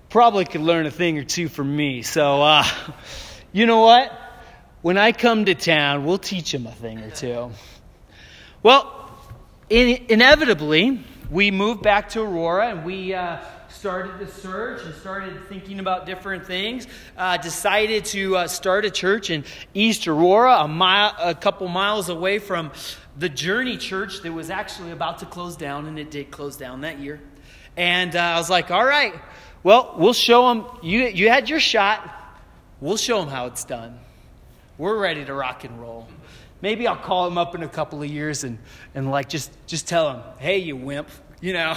probably 0.09 0.45
could 0.45 0.61
learn 0.61 0.87
a 0.87 0.91
thing 0.91 1.19
or 1.19 1.25
two 1.25 1.49
from 1.49 1.77
me. 1.77 2.03
So 2.03 2.43
uh, 2.43 2.65
you 3.53 3.67
know 3.67 3.83
what? 3.83 4.13
When 4.83 4.99
I 4.99 5.13
come 5.13 5.45
to 5.45 5.55
town, 5.55 6.05
we'll 6.05 6.19
teach 6.19 6.53
him 6.53 6.67
a 6.67 6.73
thing 6.73 6.99
or 6.99 7.11
two. 7.11 7.53
Well, 8.65 9.09
in, 9.69 10.05
inevitably, 10.09 11.01
we 11.31 11.53
moved 11.53 11.83
back 11.83 12.09
to 12.11 12.23
Aurora 12.23 12.71
and 12.71 12.85
we 12.85 13.15
uh, 13.15 13.39
started 13.69 14.19
the 14.19 14.27
search 14.27 14.83
and 14.83 14.93
started 14.97 15.47
thinking 15.49 15.79
about 15.79 16.07
different 16.07 16.45
things. 16.45 16.89
Uh, 17.17 17.37
decided 17.37 18.05
to 18.07 18.37
uh, 18.37 18.49
start 18.49 18.85
a 18.85 18.91
church 18.91 19.31
in 19.31 19.45
East 19.75 20.09
Aurora, 20.09 20.65
a 20.65 20.69
mile, 20.69 21.15
a 21.21 21.35
couple 21.35 21.69
miles 21.69 22.09
away 22.09 22.41
from 22.41 22.73
the 23.21 23.29
Journey 23.29 23.77
Church 23.77 24.23
that 24.23 24.33
was 24.33 24.49
actually 24.49 24.93
about 24.93 25.19
to 25.19 25.27
close 25.27 25.55
down, 25.55 25.87
and 25.87 25.99
it 25.99 26.11
did 26.11 26.31
close 26.31 26.57
down 26.57 26.81
that 26.81 26.99
year. 26.99 27.21
And 27.77 28.17
uh, 28.17 28.19
I 28.19 28.39
was 28.39 28.49
like, 28.49 28.71
all 28.71 28.85
right, 28.85 29.15
well, 29.63 29.95
we'll 29.99 30.15
show 30.15 30.49
them. 30.49 30.65
You, 30.83 31.03
you 31.05 31.29
had 31.29 31.51
your 31.51 31.61
shot. 31.61 32.17
We'll 32.81 32.97
show 32.97 33.21
them 33.21 33.29
how 33.29 33.45
it's 33.45 33.65
done. 33.65 33.99
We're 34.79 34.99
ready 34.99 35.23
to 35.27 35.35
rock 35.35 35.65
and 35.65 35.79
roll. 35.79 36.09
Maybe 36.63 36.87
I'll 36.87 36.97
call 36.97 37.27
him 37.27 37.37
up 37.37 37.55
in 37.55 37.63
a 37.63 37.69
couple 37.69 38.03
of 38.03 38.09
years 38.09 38.43
and, 38.43 38.59
and 38.95 39.11
like 39.11 39.29
just, 39.29 39.53
just 39.67 39.87
tell 39.87 40.15
him, 40.15 40.23
hey, 40.39 40.57
you 40.57 40.75
wimp, 40.75 41.11
you 41.43 41.53
know, 41.53 41.77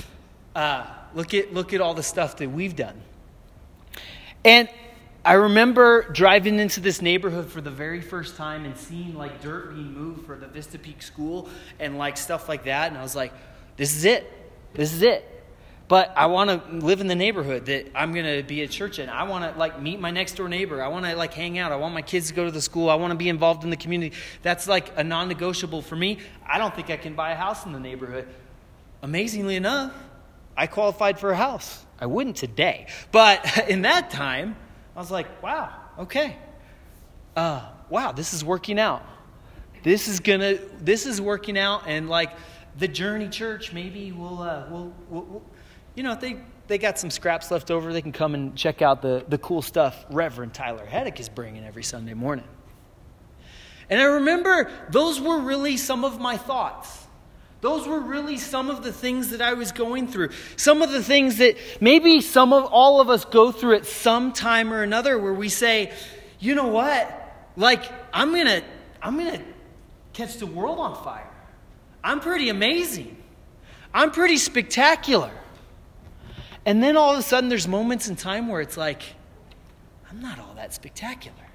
uh, 0.54 0.86
look, 1.14 1.34
at, 1.34 1.52
look 1.52 1.72
at 1.72 1.80
all 1.80 1.94
the 1.94 2.04
stuff 2.04 2.36
that 2.36 2.48
we've 2.48 2.76
done. 2.76 3.00
And 4.44 4.68
I 5.26 5.32
remember 5.32 6.04
driving 6.12 6.60
into 6.60 6.78
this 6.78 7.02
neighborhood 7.02 7.50
for 7.50 7.60
the 7.60 7.70
very 7.70 8.00
first 8.00 8.36
time 8.36 8.64
and 8.64 8.76
seeing 8.76 9.16
like 9.16 9.42
dirt 9.42 9.74
being 9.74 9.92
moved 9.92 10.24
for 10.24 10.36
the 10.36 10.46
Vista 10.46 10.78
Peak 10.78 11.02
School 11.02 11.48
and 11.80 11.98
like 11.98 12.16
stuff 12.16 12.48
like 12.48 12.62
that. 12.66 12.92
And 12.92 12.96
I 12.96 13.02
was 13.02 13.16
like, 13.16 13.32
this 13.76 13.96
is 13.96 14.04
it. 14.04 14.32
This 14.74 14.92
is 14.92 15.02
it. 15.02 15.28
But 15.88 16.12
I 16.16 16.26
want 16.26 16.50
to 16.50 16.86
live 16.86 17.00
in 17.00 17.08
the 17.08 17.16
neighborhood 17.16 17.66
that 17.66 17.90
I'm 17.92 18.12
going 18.12 18.36
to 18.36 18.44
be 18.46 18.62
at 18.62 18.70
church 18.70 19.00
in. 19.00 19.08
I 19.08 19.24
want 19.24 19.52
to 19.52 19.58
like 19.58 19.82
meet 19.82 19.98
my 19.98 20.12
next 20.12 20.36
door 20.36 20.48
neighbor. 20.48 20.80
I 20.80 20.86
want 20.86 21.06
to 21.06 21.16
like 21.16 21.34
hang 21.34 21.58
out. 21.58 21.72
I 21.72 21.76
want 21.76 21.92
my 21.92 22.02
kids 22.02 22.28
to 22.28 22.34
go 22.34 22.44
to 22.44 22.52
the 22.52 22.62
school. 22.62 22.88
I 22.88 22.94
want 22.94 23.10
to 23.10 23.16
be 23.16 23.28
involved 23.28 23.64
in 23.64 23.70
the 23.70 23.76
community. 23.76 24.14
That's 24.42 24.68
like 24.68 24.92
a 24.96 25.02
non 25.02 25.26
negotiable 25.26 25.82
for 25.82 25.96
me. 25.96 26.18
I 26.46 26.58
don't 26.58 26.72
think 26.72 26.88
I 26.88 26.98
can 26.98 27.16
buy 27.16 27.32
a 27.32 27.36
house 27.36 27.66
in 27.66 27.72
the 27.72 27.80
neighborhood. 27.80 28.28
Amazingly 29.02 29.56
enough, 29.56 29.92
I 30.56 30.68
qualified 30.68 31.18
for 31.18 31.32
a 31.32 31.36
house. 31.36 31.84
I 31.98 32.06
wouldn't 32.06 32.36
today. 32.36 32.86
But 33.10 33.68
in 33.68 33.82
that 33.82 34.10
time, 34.10 34.54
I 34.96 34.98
was 34.98 35.10
like, 35.10 35.42
wow, 35.42 35.72
okay. 35.98 36.36
Uh, 37.36 37.68
wow, 37.90 38.12
this 38.12 38.32
is 38.32 38.42
working 38.42 38.80
out. 38.80 39.04
This 39.82 40.08
is 40.08 40.20
gonna, 40.20 40.58
this 40.80 41.04
is 41.04 41.20
working 41.20 41.58
out, 41.58 41.82
and 41.86 42.08
like 42.08 42.30
the 42.78 42.88
Journey 42.88 43.28
Church, 43.28 43.74
maybe 43.74 44.10
we'll, 44.10 44.40
uh, 44.40 44.64
we'll, 44.70 44.92
we'll, 45.10 45.22
we'll, 45.24 45.42
you 45.94 46.02
know, 46.02 46.14
they 46.14 46.38
they 46.66 46.78
got 46.78 46.98
some 46.98 47.10
scraps 47.10 47.50
left 47.50 47.70
over. 47.70 47.92
They 47.92 48.02
can 48.02 48.12
come 48.12 48.34
and 48.34 48.56
check 48.56 48.82
out 48.82 49.02
the 49.02 49.24
the 49.28 49.38
cool 49.38 49.62
stuff 49.62 50.06
Reverend 50.10 50.54
Tyler 50.54 50.86
Heddick 50.86 51.20
is 51.20 51.28
bringing 51.28 51.64
every 51.64 51.84
Sunday 51.84 52.14
morning. 52.14 52.46
And 53.88 54.00
I 54.00 54.04
remember 54.04 54.70
those 54.90 55.20
were 55.20 55.38
really 55.38 55.76
some 55.76 56.04
of 56.04 56.18
my 56.18 56.36
thoughts. 56.36 57.05
Those 57.66 57.88
were 57.88 57.98
really 57.98 58.38
some 58.38 58.70
of 58.70 58.84
the 58.84 58.92
things 58.92 59.30
that 59.30 59.42
I 59.42 59.54
was 59.54 59.72
going 59.72 60.06
through. 60.06 60.28
Some 60.54 60.82
of 60.82 60.92
the 60.92 61.02
things 61.02 61.38
that 61.38 61.56
maybe 61.80 62.20
some 62.20 62.52
of 62.52 62.66
all 62.66 63.00
of 63.00 63.10
us 63.10 63.24
go 63.24 63.50
through 63.50 63.74
at 63.74 63.86
some 63.86 64.30
time 64.30 64.72
or 64.72 64.84
another 64.84 65.18
where 65.18 65.34
we 65.34 65.48
say, 65.48 65.92
you 66.38 66.54
know 66.54 66.68
what? 66.68 67.10
Like, 67.56 67.82
I'm 68.14 68.30
going 68.30 68.46
to 68.46 68.62
I'm 69.02 69.18
going 69.18 69.32
to 69.32 69.44
catch 70.12 70.36
the 70.36 70.46
world 70.46 70.78
on 70.78 70.94
fire. 71.02 71.28
I'm 72.04 72.20
pretty 72.20 72.50
amazing. 72.50 73.16
I'm 73.92 74.12
pretty 74.12 74.36
spectacular. 74.36 75.32
And 76.64 76.80
then 76.80 76.96
all 76.96 77.14
of 77.14 77.18
a 77.18 77.22
sudden 77.22 77.48
there's 77.48 77.66
moments 77.66 78.06
in 78.06 78.14
time 78.14 78.46
where 78.46 78.60
it's 78.60 78.76
like, 78.76 79.02
I'm 80.08 80.20
not 80.20 80.38
all 80.38 80.54
that 80.54 80.72
spectacular. 80.72 81.45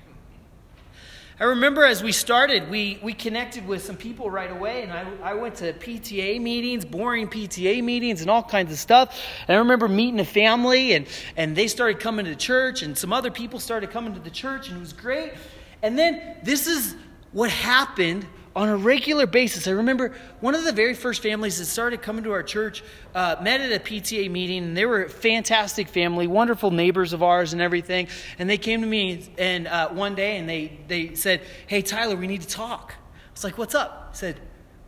I 1.42 1.46
remember 1.46 1.84
as 1.84 2.04
we 2.04 2.12
started, 2.12 2.70
we, 2.70 3.00
we 3.02 3.14
connected 3.14 3.68
with 3.68 3.84
some 3.84 3.98
people 3.98 4.30
right 4.30 4.52
away, 4.52 4.84
and 4.84 4.94
I, 4.94 5.08
I 5.24 5.34
went 5.34 5.56
to 5.56 5.74
PTA 5.74 6.40
meetings, 6.40 6.86
boring 6.86 7.28
PTA 7.28 7.84
meetings, 7.84 8.22
and 8.22 8.30
all 8.30 8.44
kinds 8.44 8.72
of 8.72 8.78
stuff. 8.78 9.20
And 9.48 9.56
I 9.56 9.58
remember 9.58 9.88
meeting 9.88 10.20
a 10.20 10.24
family, 10.24 10.94
and, 10.94 11.08
and 11.36 11.56
they 11.56 11.68
started 11.68 12.00
coming 12.00 12.26
to 12.26 12.36
church, 12.36 12.84
and 12.84 12.96
some 12.96 13.12
other 13.12 13.32
people 13.32 13.60
started 13.60 13.90
coming 13.90 14.14
to 14.14 14.20
the 14.20 14.30
church, 14.30 14.68
and 14.68 14.78
it 14.78 14.82
was 14.82 14.94
great. 14.94 15.34
And 15.82 15.98
then 15.98 16.38
this 16.44 16.68
is 16.68 16.96
what 17.32 17.50
happened 17.50 18.28
on 18.56 18.68
a 18.68 18.76
regular 18.76 19.26
basis, 19.26 19.68
I 19.68 19.72
remember 19.72 20.14
one 20.42 20.56
of 20.56 20.66
the 20.66 20.74
very 20.74 20.94
first 20.94 21.24
families 21.24 21.58
that 21.60 21.66
started 21.66 22.02
coming 22.02 22.26
to 22.26 22.32
our 22.32 22.44
church 22.44 22.84
uh, 23.16 23.38
met 23.42 23.62
at 23.62 23.72
a 23.72 23.80
PTA 23.80 24.30
meeting, 24.30 24.64
and 24.64 24.78
they 24.78 24.86
were 24.86 25.04
a 25.04 25.10
fantastic 25.10 25.88
family, 25.88 26.28
wonderful 26.28 26.70
neighbors 26.70 27.14
of 27.14 27.24
ours 27.24 27.54
and 27.54 27.62
everything. 27.62 28.08
And 28.40 28.50
they 28.50 28.58
came 28.58 28.82
to 28.82 28.88
me 28.88 29.30
and 29.38 29.68
uh, 29.68 29.90
one 29.90 30.16
day 30.16 30.38
and 30.38 30.50
they, 30.50 30.80
they 30.88 31.16
said, 31.16 31.42
Hey, 31.68 31.82
Tyler, 31.82 32.16
we 32.16 32.28
need 32.28 32.42
to 32.42 32.48
talk. 32.48 32.96
I 32.98 33.32
was 33.34 33.44
like, 33.44 33.58
What's 33.58 33.76
up? 33.76 34.10
I 34.12 34.16
said, 34.16 34.40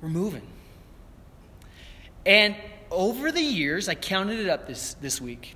We're 0.02 0.10
moving. 0.10 0.48
And 2.26 2.56
over 2.92 3.32
the 3.32 3.42
years, 3.42 3.88
I 3.88 3.96
counted 3.96 4.40
it 4.40 4.50
up 4.50 4.68
this, 4.68 4.96
this 4.96 5.22
week. 5.22 5.56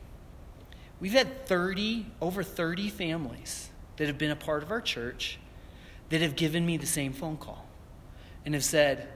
We've 1.01 1.13
had 1.13 1.45
30, 1.45 2.05
over 2.21 2.41
30 2.41 2.89
families 2.89 3.69
that 3.97 4.07
have 4.07 4.17
been 4.17 4.31
a 4.31 4.35
part 4.35 4.63
of 4.63 4.71
our 4.71 4.81
church 4.81 5.39
that 6.09 6.21
have 6.21 6.35
given 6.37 6.65
me 6.65 6.77
the 6.77 6.87
same 6.87 7.11
phone 7.11 7.35
call 7.35 7.67
and 8.47 8.53
have 8.55 8.63
said, 8.63 9.09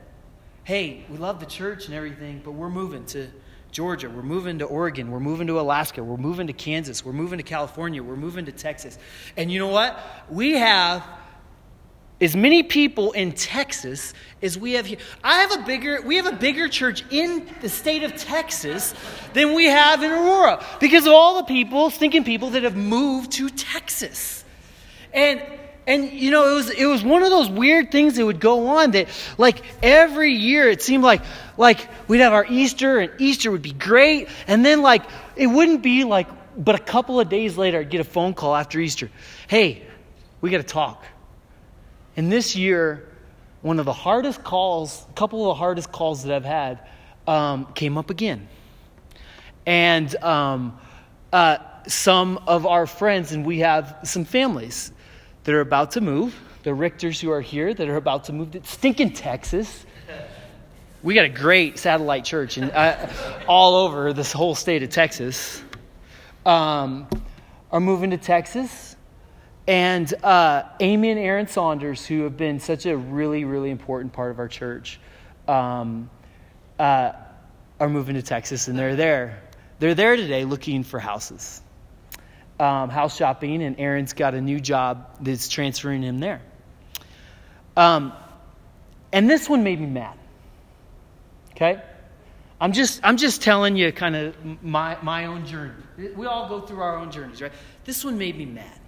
Hey, 0.66 1.06
we 1.10 1.18
love 1.18 1.40
the 1.40 1.46
church 1.46 1.86
and 1.86 1.96
everything, 1.96 2.42
but 2.44 2.52
we're 2.52 2.70
moving 2.70 3.06
to 3.06 3.30
Georgia, 3.72 4.10
we're 4.10 4.22
moving 4.22 4.60
to 4.60 4.66
Oregon, 4.66 5.10
we're 5.10 5.22
moving 5.22 5.48
to 5.48 5.58
Alaska, 5.58 6.04
we're 6.04 6.18
moving 6.18 6.48
to 6.48 6.54
Kansas, 6.54 7.06
we're 7.06 7.14
moving 7.14 7.38
to 7.38 7.44
California, 7.44 8.04
we're 8.04 8.18
moving 8.18 8.44
to 8.44 8.52
Texas. 8.52 9.00
And 9.38 9.50
you 9.50 9.58
know 9.58 9.70
what? 9.70 9.98
We 10.30 10.56
have 10.58 11.06
as 12.20 12.36
many 12.36 12.62
people 12.62 13.14
in 13.14 13.32
Texas 13.32 14.14
as 14.42 14.58
we 14.58 14.74
have 14.74 14.86
here. 14.86 14.98
I 15.24 15.40
have 15.40 15.62
a 15.62 15.64
bigger, 15.64 16.02
we 16.02 16.18
have 16.18 16.26
a 16.26 16.36
bigger 16.36 16.68
church 16.68 17.06
in 17.10 17.48
the 17.62 17.70
state 17.70 18.04
of 18.04 18.18
Texas 18.18 18.94
than 19.32 19.54
we 19.54 19.68
have 19.68 20.04
in 20.04 20.12
Aurora 20.12 20.62
because 20.82 21.08
of 21.08 21.14
all 21.14 21.38
the 21.38 21.46
people, 21.46 21.90
stinking 21.90 22.26
people 22.26 22.50
that 22.50 22.64
have 22.64 22.76
moved 22.76 23.32
to 23.32 23.48
Texas. 23.50 24.44
And 25.14 25.42
and 25.88 26.12
you 26.12 26.32
know, 26.32 26.52
it 26.52 26.54
was 26.54 26.70
it 26.70 26.86
was 26.86 27.04
one 27.04 27.24
of 27.24 27.30
those 27.30 27.50
weird 27.50 27.92
things 27.92 28.16
that 28.16 28.26
would 28.26 28.40
go 28.40 28.68
on 28.68 28.92
that 28.92 29.08
like 29.38 29.64
every 29.82 30.34
year 30.34 30.70
it 30.70 30.82
seemed 30.82 31.04
like 31.04 31.22
like 31.58 31.88
we'd 32.08 32.20
have 32.20 32.34
our 32.34 32.46
Easter 32.48 33.00
and 33.00 33.12
Easter 33.20 33.52
would 33.52 33.62
be 33.62 33.74
great, 33.74 34.28
and 34.48 34.66
then 34.66 34.82
like 34.82 35.04
it 35.36 35.48
wouldn't 35.48 35.82
be 35.82 36.04
like 36.04 36.28
but 36.58 36.76
a 36.76 36.84
couple 36.84 37.20
of 37.20 37.30
days 37.30 37.58
later 37.58 37.80
I'd 37.80 37.90
get 37.90 38.02
a 38.02 38.06
phone 38.06 38.34
call 38.34 38.56
after 38.56 38.80
Easter. 38.80 39.10
Hey, 39.48 39.84
we 40.40 40.50
gotta 40.50 40.64
talk. 40.64 41.04
And 42.16 42.32
this 42.32 42.56
year, 42.56 43.08
one 43.62 43.80
of 43.80 43.86
the 43.86 43.94
hardest 43.94 44.44
calls, 44.44 45.06
a 45.10 45.14
couple 45.14 45.42
of 45.42 45.56
the 45.56 45.60
hardest 45.60 45.92
calls 45.92 46.24
that 46.24 46.36
I've 46.36 46.46
had, 46.46 46.80
um, 47.26 47.72
came 47.74 47.98
up 47.98 48.10
again. 48.10 48.48
And 49.66 50.14
um, 50.18 50.78
uh, 51.32 51.58
some 51.88 52.40
of 52.48 52.66
our 52.66 52.86
friends, 52.86 53.32
and 53.32 53.46
we 53.46 53.60
have 53.60 54.00
some 54.04 54.26
families 54.26 54.92
that 55.44 55.56
are 55.56 55.62
about 55.62 55.92
to 55.92 56.02
move. 56.02 56.36
The 56.64 56.72
Richters 56.72 57.20
who 57.20 57.32
are 57.32 57.42
here 57.42 57.74
that 57.74 57.90
are 57.90 57.96
about 57.96 58.26
to 58.26 58.34
move 58.34 58.52
to 58.52 58.64
stinking 58.64 59.14
Texas. 59.14 59.86
We 61.04 61.16
got 61.16 61.26
a 61.26 61.30
great 61.30 61.80
satellite 61.80 62.26
church 62.26 62.60
in, 62.60 62.66
uh, 62.66 63.42
all 63.48 63.76
over 63.76 64.14
this 64.14 64.32
whole 64.32 64.54
state 64.54 64.84
of 64.84 64.92
Texas. 64.92 65.64
Um, 66.46 67.08
are 67.72 67.80
moving 67.80 68.12
to 68.12 68.18
Texas. 68.18 68.96
And 69.68 70.12
uh, 70.24 70.64
Amy 70.80 71.12
and 71.12 71.20
Aaron 71.20 71.48
Saunders, 71.48 72.06
who 72.06 72.24
have 72.24 72.36
been 72.36 72.60
such 72.60 72.86
a 72.86 72.98
really, 72.98 73.46
really 73.46 73.70
important 73.70 74.12
part 74.12 74.32
of 74.32 74.40
our 74.40 74.48
church, 74.48 75.00
um, 75.48 76.10
uh, 76.80 77.14
are 77.80 77.90
moving 77.90 78.16
to 78.16 78.22
Texas, 78.22 78.68
and 78.68 78.78
they're 78.78 78.96
there. 78.96 79.42
They're 79.80 79.96
there 79.96 80.16
today 80.16 80.46
looking 80.46 80.84
for 80.84 81.00
houses, 81.00 81.62
um, 82.62 82.90
house 82.90 83.18
shopping, 83.18 83.64
and 83.64 83.80
Aaron's 83.80 84.14
got 84.14 84.36
a 84.36 84.42
new 84.42 84.60
job 84.60 85.18
that's 85.22 85.50
transferring 85.50 86.04
him 86.04 86.20
there. 86.20 86.42
Um, 87.76 88.14
and 89.12 89.30
this 89.30 89.50
one 89.50 89.64
made 89.64 89.82
me 89.82 89.88
mad. 89.88 90.18
Okay? 91.52 91.82
I'm 92.60 92.72
just, 92.72 93.02
I'm 93.04 93.18
just 93.18 93.42
telling 93.42 93.76
you 93.76 93.92
kind 93.92 94.16
of 94.16 94.36
my, 94.64 94.96
my 95.02 95.26
own 95.26 95.46
journey. 95.46 95.74
We 96.16 96.28
all 96.28 96.48
go 96.48 96.62
through 96.62 96.82
our 96.82 96.98
own 96.98 97.12
journeys, 97.12 97.42
right? 97.42 97.52
This 97.84 98.06
one 98.06 98.20
made 98.20 98.38
me 98.38 98.46
mad. 98.46 98.80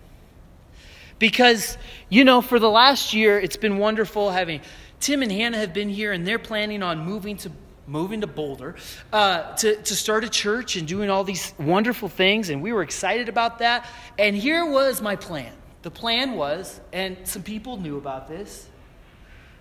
Because, 1.18 1.78
you 2.10 2.26
know, 2.26 2.42
for 2.42 2.60
the 2.60 2.70
last 2.70 3.14
year, 3.14 3.40
it's 3.40 3.58
been 3.58 3.78
wonderful 3.78 4.30
having 4.30 4.62
Tim 5.00 5.24
and 5.24 5.32
Hannah 5.32 5.58
have 5.58 5.74
been 5.74 5.90
here, 5.90 6.12
and 6.12 6.28
they're 6.28 6.40
planning 6.40 6.84
on 6.84 7.00
moving 7.00 7.38
to 7.38 7.52
moving 7.88 8.22
to 8.22 8.28
Boulder 8.28 8.76
uh, 9.12 9.56
to, 9.56 9.76
to 9.76 9.96
start 9.96 10.24
a 10.24 10.30
church 10.30 10.76
and 10.76 10.88
doing 10.88 11.10
all 11.10 11.24
these 11.24 11.54
wonderful 11.58 12.10
things, 12.10 12.50
and 12.50 12.62
we 12.62 12.72
were 12.74 12.84
excited 12.84 13.30
about 13.30 13.60
that. 13.60 13.88
And 14.18 14.36
here 14.36 14.66
was 14.66 15.02
my 15.02 15.16
plan. 15.16 15.54
The 15.82 15.92
plan 15.92 16.34
was, 16.34 16.80
and 16.94 17.18
some 17.26 17.44
people 17.44 17.78
knew 17.78 17.98
about 17.98 18.28
this, 18.28 18.68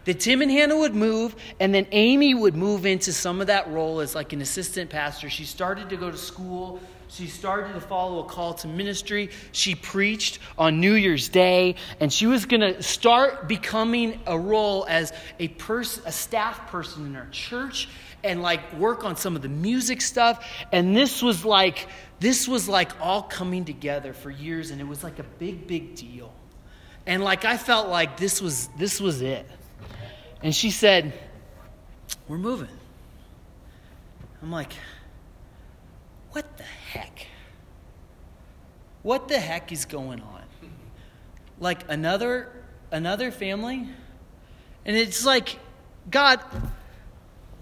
that 0.04 0.20
Tim 0.20 0.42
and 0.42 0.50
Hannah 0.50 0.78
would 0.78 0.94
move, 0.94 1.34
and 1.60 1.74
then 1.74 1.86
Amy 1.92 2.34
would 2.34 2.56
move 2.56 2.86
into 2.86 3.12
some 3.12 3.40
of 3.40 3.48
that 3.48 3.68
role 3.70 4.00
as 4.00 4.14
like 4.14 4.32
an 4.32 4.40
assistant 4.40 4.90
pastor. 4.90 5.30
She 5.30 5.44
started 5.44 5.90
to 5.90 5.96
go 5.96 6.10
to 6.10 6.16
school 6.16 6.80
she 7.12 7.26
started 7.26 7.74
to 7.74 7.80
follow 7.82 8.20
a 8.20 8.24
call 8.24 8.54
to 8.54 8.68
ministry. 8.68 9.28
She 9.52 9.74
preached 9.74 10.38
on 10.56 10.80
New 10.80 10.94
Year's 10.94 11.28
Day, 11.28 11.74
and 12.00 12.10
she 12.10 12.26
was 12.26 12.46
going 12.46 12.62
to 12.62 12.82
start 12.82 13.48
becoming 13.48 14.18
a 14.26 14.38
role 14.38 14.86
as 14.88 15.12
a 15.38 15.48
person, 15.48 16.04
a 16.06 16.12
staff 16.12 16.70
person 16.70 17.04
in 17.04 17.14
our 17.14 17.28
church, 17.30 17.90
and 18.24 18.42
like 18.42 18.72
work 18.74 19.04
on 19.04 19.16
some 19.16 19.36
of 19.36 19.42
the 19.42 19.48
music 19.48 20.00
stuff. 20.00 20.46
And 20.70 20.96
this 20.96 21.22
was 21.22 21.44
like 21.44 21.88
this 22.20 22.46
was 22.46 22.68
like 22.68 22.92
all 23.00 23.22
coming 23.22 23.64
together 23.64 24.12
for 24.12 24.30
years, 24.30 24.70
and 24.70 24.80
it 24.80 24.86
was 24.86 25.02
like 25.02 25.18
a 25.18 25.24
big, 25.24 25.66
big 25.66 25.96
deal. 25.96 26.32
And 27.06 27.24
like 27.24 27.44
I 27.44 27.56
felt 27.56 27.88
like 27.88 28.16
this 28.16 28.40
was 28.40 28.68
this 28.78 29.00
was 29.00 29.22
it. 29.22 29.48
And 30.42 30.54
she 30.54 30.70
said, 30.70 31.12
"We're 32.28 32.38
moving." 32.38 32.68
I'm 34.40 34.50
like, 34.50 34.72
"What 36.30 36.56
the 36.56 36.64
heck? 36.64 37.26
What 39.02 39.28
the 39.28 39.38
heck 39.38 39.72
is 39.72 39.84
going 39.84 40.20
on? 40.20 40.42
Like 41.58 41.84
another 41.88 42.48
another 42.92 43.30
family? 43.30 43.88
And 44.84 44.96
it's 44.96 45.24
like, 45.24 45.58
God, 46.10 46.40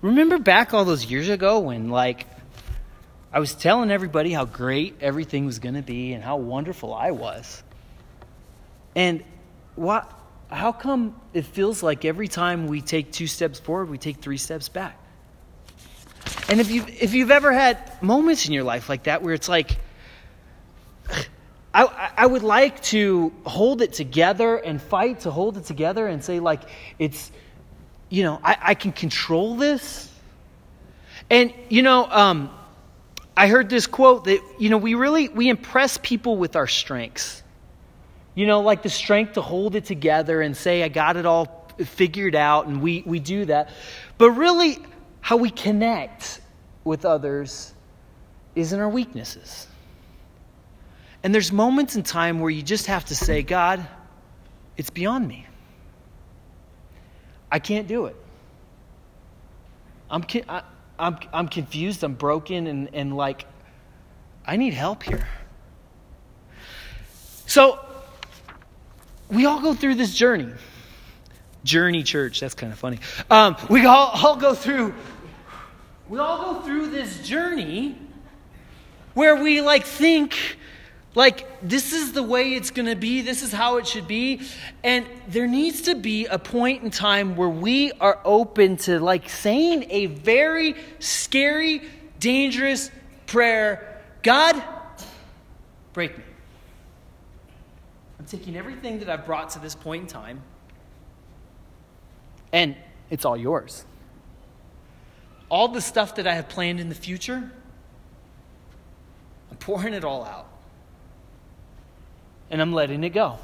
remember 0.02 0.38
back 0.38 0.74
all 0.74 0.84
those 0.84 1.04
years 1.04 1.28
ago 1.28 1.60
when 1.60 1.90
like 1.90 2.26
I 3.32 3.38
was 3.38 3.54
telling 3.54 3.90
everybody 3.90 4.32
how 4.32 4.44
great 4.44 4.96
everything 5.00 5.46
was 5.46 5.58
going 5.58 5.76
to 5.76 5.82
be 5.82 6.12
and 6.12 6.22
how 6.22 6.36
wonderful 6.36 6.92
I 6.92 7.10
was. 7.12 7.62
And 8.96 9.22
what 9.76 10.12
how 10.50 10.72
come 10.72 11.14
it 11.32 11.46
feels 11.46 11.82
like 11.82 12.04
every 12.04 12.28
time 12.28 12.66
we 12.66 12.80
take 12.80 13.12
two 13.12 13.26
steps 13.26 13.60
forward, 13.60 13.88
we 13.88 13.98
take 13.98 14.16
three 14.16 14.36
steps 14.36 14.68
back? 14.68 14.98
And 16.48 16.60
if, 16.60 16.70
you, 16.70 16.84
if 16.88 17.14
you've 17.14 17.30
ever 17.30 17.52
had 17.52 18.02
moments 18.02 18.46
in 18.46 18.52
your 18.52 18.64
life 18.64 18.88
like 18.88 19.04
that 19.04 19.22
where 19.22 19.34
it's 19.34 19.48
like, 19.48 19.78
I, 21.72 22.10
I 22.16 22.26
would 22.26 22.42
like 22.42 22.82
to 22.84 23.32
hold 23.44 23.80
it 23.80 23.92
together 23.92 24.56
and 24.56 24.82
fight 24.82 25.20
to 25.20 25.30
hold 25.30 25.56
it 25.56 25.64
together 25.64 26.06
and 26.08 26.22
say, 26.24 26.40
like, 26.40 26.62
it's, 26.98 27.30
you 28.10 28.24
know, 28.24 28.40
I, 28.44 28.56
I 28.60 28.74
can 28.74 28.92
control 28.92 29.56
this. 29.56 30.12
And, 31.30 31.54
you 31.68 31.82
know, 31.82 32.06
um, 32.10 32.50
I 33.36 33.46
heard 33.46 33.70
this 33.70 33.86
quote 33.86 34.24
that, 34.24 34.42
you 34.58 34.68
know, 34.68 34.76
we 34.76 34.94
really, 34.94 35.28
we 35.28 35.48
impress 35.48 35.96
people 35.96 36.36
with 36.36 36.56
our 36.56 36.66
strengths. 36.66 37.42
You 38.34 38.46
know, 38.46 38.60
like 38.60 38.82
the 38.82 38.90
strength 38.90 39.34
to 39.34 39.42
hold 39.42 39.76
it 39.76 39.84
together 39.84 40.42
and 40.42 40.56
say, 40.56 40.82
I 40.82 40.88
got 40.88 41.16
it 41.16 41.24
all 41.24 41.72
figured 41.78 42.34
out, 42.34 42.66
and 42.66 42.82
we, 42.82 43.02
we 43.06 43.18
do 43.18 43.44
that. 43.46 43.70
But 44.18 44.32
really, 44.32 44.78
how 45.20 45.36
we 45.36 45.50
connect 45.50 46.40
with 46.84 47.04
others 47.04 47.72
is 48.54 48.72
in 48.72 48.80
our 48.80 48.88
weaknesses. 48.88 49.66
And 51.22 51.34
there's 51.34 51.52
moments 51.52 51.96
in 51.96 52.02
time 52.02 52.40
where 52.40 52.50
you 52.50 52.62
just 52.62 52.86
have 52.86 53.04
to 53.06 53.16
say, 53.16 53.42
God, 53.42 53.86
it's 54.76 54.90
beyond 54.90 55.28
me. 55.28 55.46
I 57.50 57.58
can't 57.58 57.86
do 57.86 58.06
it. 58.06 58.16
I'm, 60.10 60.24
I, 60.48 60.62
I'm, 60.98 61.18
I'm 61.32 61.48
confused, 61.48 62.02
I'm 62.02 62.14
broken, 62.14 62.66
and, 62.66 62.90
and 62.92 63.16
like, 63.16 63.46
I 64.46 64.56
need 64.56 64.74
help 64.74 65.02
here. 65.02 65.26
So, 67.46 67.78
we 69.28 69.46
all 69.46 69.60
go 69.60 69.74
through 69.74 69.96
this 69.96 70.14
journey. 70.14 70.52
Journey 71.64 72.02
Church. 72.02 72.40
That's 72.40 72.54
kind 72.54 72.72
of 72.72 72.78
funny. 72.78 72.98
Um, 73.30 73.56
we 73.68 73.86
all, 73.86 74.10
all 74.14 74.36
go 74.36 74.54
through. 74.54 74.94
We 76.08 76.18
all 76.18 76.54
go 76.54 76.60
through 76.62 76.90
this 76.90 77.26
journey 77.26 77.96
where 79.14 79.36
we 79.36 79.60
like 79.60 79.84
think 79.84 80.58
like 81.14 81.46
this 81.60 81.92
is 81.92 82.12
the 82.12 82.22
way 82.22 82.54
it's 82.54 82.70
going 82.70 82.86
to 82.86 82.94
be 82.94 83.20
this 83.20 83.42
is 83.42 83.52
how 83.52 83.76
it 83.78 83.86
should 83.86 84.06
be 84.06 84.40
and 84.84 85.06
there 85.28 85.46
needs 85.46 85.82
to 85.82 85.94
be 85.94 86.26
a 86.26 86.38
point 86.38 86.82
in 86.82 86.90
time 86.90 87.36
where 87.36 87.48
we 87.48 87.90
are 88.00 88.18
open 88.24 88.76
to 88.76 89.00
like 89.00 89.28
saying 89.28 89.86
a 89.90 90.06
very 90.06 90.74
scary 90.98 91.82
dangerous 92.20 92.90
prayer 93.26 94.00
god 94.22 94.62
break 95.92 96.16
me 96.16 96.24
i'm 98.18 98.24
taking 98.26 98.56
everything 98.56 98.98
that 99.00 99.10
i've 99.10 99.26
brought 99.26 99.50
to 99.50 99.58
this 99.58 99.74
point 99.74 100.02
in 100.02 100.08
time 100.08 100.40
And 102.52 102.76
it's 103.10 103.24
all 103.24 103.36
yours. 103.36 103.84
All 105.48 105.68
the 105.68 105.80
stuff 105.80 106.16
that 106.16 106.26
I 106.26 106.34
have 106.34 106.48
planned 106.48 106.80
in 106.80 106.88
the 106.88 106.94
future, 106.94 107.50
I'm 109.50 109.56
pouring 109.58 109.94
it 109.94 110.04
all 110.04 110.24
out. 110.24 110.49
And 112.50 112.60
I'm 112.60 112.72
letting 112.72 113.04
it 113.04 113.10
go. 113.10 113.38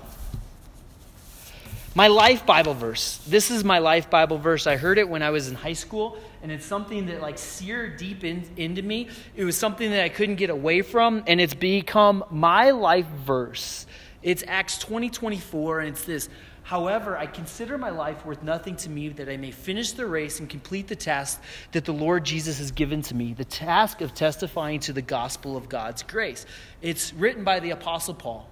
My 1.94 2.08
life 2.08 2.44
Bible 2.44 2.74
verse. 2.74 3.16
This 3.26 3.50
is 3.50 3.64
my 3.64 3.78
life 3.78 4.10
Bible 4.10 4.36
verse. 4.36 4.66
I 4.66 4.76
heard 4.76 4.98
it 4.98 5.08
when 5.08 5.22
I 5.22 5.30
was 5.30 5.48
in 5.48 5.54
high 5.54 5.72
school, 5.72 6.18
and 6.42 6.52
it's 6.52 6.66
something 6.66 7.06
that 7.06 7.22
like 7.22 7.38
seared 7.38 7.96
deep 7.96 8.22
in, 8.22 8.46
into 8.58 8.82
me. 8.82 9.08
It 9.34 9.44
was 9.44 9.56
something 9.56 9.90
that 9.90 10.04
I 10.04 10.10
couldn't 10.10 10.34
get 10.34 10.50
away 10.50 10.82
from, 10.82 11.24
and 11.26 11.40
it's 11.40 11.54
become 11.54 12.22
my 12.30 12.72
life 12.72 13.06
verse. 13.24 13.86
It's 14.22 14.44
Acts 14.46 14.76
20 14.76 15.08
24, 15.08 15.80
and 15.80 15.88
it's 15.88 16.04
this 16.04 16.28
However, 16.66 17.16
I 17.16 17.26
consider 17.26 17.78
my 17.78 17.90
life 17.90 18.26
worth 18.26 18.42
nothing 18.42 18.74
to 18.78 18.90
me 18.90 19.08
that 19.10 19.28
I 19.28 19.36
may 19.36 19.52
finish 19.52 19.92
the 19.92 20.04
race 20.04 20.40
and 20.40 20.50
complete 20.50 20.88
the 20.88 20.96
task 20.96 21.40
that 21.70 21.84
the 21.84 21.92
Lord 21.92 22.24
Jesus 22.24 22.58
has 22.58 22.72
given 22.72 23.02
to 23.02 23.14
me 23.14 23.34
the 23.34 23.44
task 23.44 24.00
of 24.00 24.12
testifying 24.12 24.80
to 24.80 24.92
the 24.92 25.00
gospel 25.00 25.56
of 25.56 25.68
God's 25.68 26.02
grace. 26.02 26.44
It's 26.82 27.14
written 27.14 27.44
by 27.44 27.60
the 27.60 27.70
Apostle 27.70 28.14
Paul. 28.14 28.50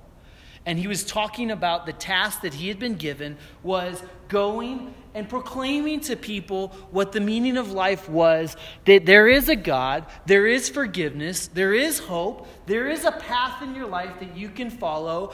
And 0.66 0.79
he 0.79 0.88
was 0.88 1.05
talking 1.05 1.50
about 1.50 1.85
the 1.85 1.92
task 1.92 2.40
that 2.42 2.55
he 2.55 2.68
had 2.68 2.79
been 2.79 2.94
given 2.94 3.37
was 3.62 4.03
going 4.29 4.94
and 5.14 5.29
proclaiming 5.29 6.00
to 6.00 6.16
people 6.16 6.68
what 6.90 7.12
the 7.12 7.20
meaning 7.20 7.57
of 7.57 7.70
life 7.70 8.09
was 8.09 8.57
that 8.87 9.07
there 9.07 9.29
is 9.29 9.48
a 9.48 9.57
God, 9.57 10.07
there 10.27 10.46
is 10.46 10.68
forgiveness, 10.68 11.48
there 11.48 11.74
is 11.74 11.98
hope, 11.98 12.48
there 12.66 12.88
is 12.88 13.05
a 13.05 13.12
path 13.12 13.62
in 13.62 13.74
your 13.74 13.87
life 13.87 14.18
that 14.20 14.37
you 14.37 14.48
can 14.48 14.70
follow 14.70 15.33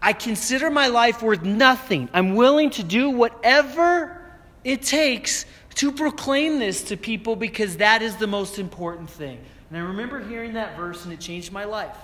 I 0.00 0.12
consider 0.12 0.70
my 0.70 0.86
life 0.86 1.22
worth 1.22 1.42
nothing. 1.42 2.08
I'm 2.12 2.36
willing 2.36 2.70
to 2.70 2.82
do 2.82 3.10
whatever 3.10 4.22
it 4.64 4.82
takes 4.82 5.44
to 5.76 5.92
proclaim 5.92 6.58
this 6.58 6.82
to 6.84 6.96
people 6.96 7.36
because 7.36 7.78
that 7.78 8.02
is 8.02 8.16
the 8.16 8.26
most 8.26 8.58
important 8.58 9.10
thing. 9.10 9.38
And 9.70 9.78
I 9.78 9.80
remember 9.80 10.20
hearing 10.20 10.54
that 10.54 10.76
verse 10.76 11.04
and 11.04 11.12
it 11.12 11.20
changed 11.20 11.52
my 11.52 11.64
life. 11.64 11.96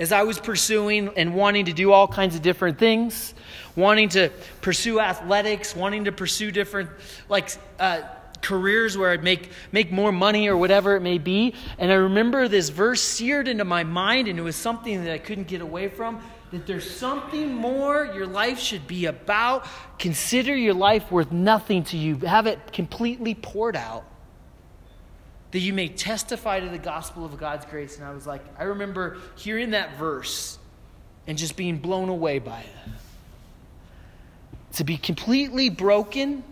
As 0.00 0.10
I 0.10 0.24
was 0.24 0.40
pursuing 0.40 1.10
and 1.16 1.34
wanting 1.34 1.66
to 1.66 1.72
do 1.72 1.92
all 1.92 2.08
kinds 2.08 2.34
of 2.34 2.42
different 2.42 2.78
things, 2.78 3.34
wanting 3.76 4.08
to 4.10 4.30
pursue 4.62 4.98
athletics, 4.98 5.76
wanting 5.76 6.06
to 6.06 6.12
pursue 6.12 6.50
different, 6.50 6.90
like, 7.28 7.50
uh, 7.78 8.00
careers 8.40 8.96
where 8.96 9.10
I'd 9.10 9.22
make, 9.22 9.50
make 9.70 9.92
more 9.92 10.10
money 10.10 10.48
or 10.48 10.56
whatever 10.56 10.96
it 10.96 11.02
may 11.02 11.18
be. 11.18 11.54
And 11.78 11.92
I 11.92 11.96
remember 11.96 12.48
this 12.48 12.70
verse 12.70 13.02
seared 13.02 13.46
into 13.46 13.64
my 13.64 13.84
mind, 13.84 14.26
and 14.26 14.38
it 14.38 14.42
was 14.42 14.56
something 14.56 15.04
that 15.04 15.12
I 15.12 15.18
couldn't 15.18 15.46
get 15.46 15.60
away 15.60 15.88
from 15.88 16.20
that 16.50 16.66
there's 16.66 16.90
something 16.90 17.54
more 17.54 18.06
your 18.06 18.26
life 18.26 18.58
should 18.58 18.86
be 18.86 19.06
about. 19.06 19.66
Consider 19.98 20.56
your 20.56 20.74
life 20.74 21.12
worth 21.12 21.30
nothing 21.30 21.84
to 21.84 21.96
you. 21.96 22.16
Have 22.16 22.46
it 22.46 22.72
completely 22.72 23.34
poured 23.34 23.76
out. 23.76 24.04
That 25.52 25.60
you 25.60 25.72
may 25.72 25.88
testify 25.88 26.60
to 26.60 26.68
the 26.68 26.78
gospel 26.78 27.24
of 27.24 27.36
God's 27.38 27.66
grace. 27.66 27.96
And 27.96 28.06
I 28.06 28.12
was 28.12 28.26
like, 28.26 28.42
I 28.58 28.64
remember 28.64 29.18
hearing 29.36 29.70
that 29.70 29.96
verse 29.96 30.58
and 31.26 31.36
just 31.36 31.56
being 31.56 31.78
blown 31.78 32.08
away 32.08 32.38
by 32.38 32.60
it. 32.60 32.90
To 34.74 34.84
be 34.84 34.96
completely 34.96 35.68
broken 35.68 36.44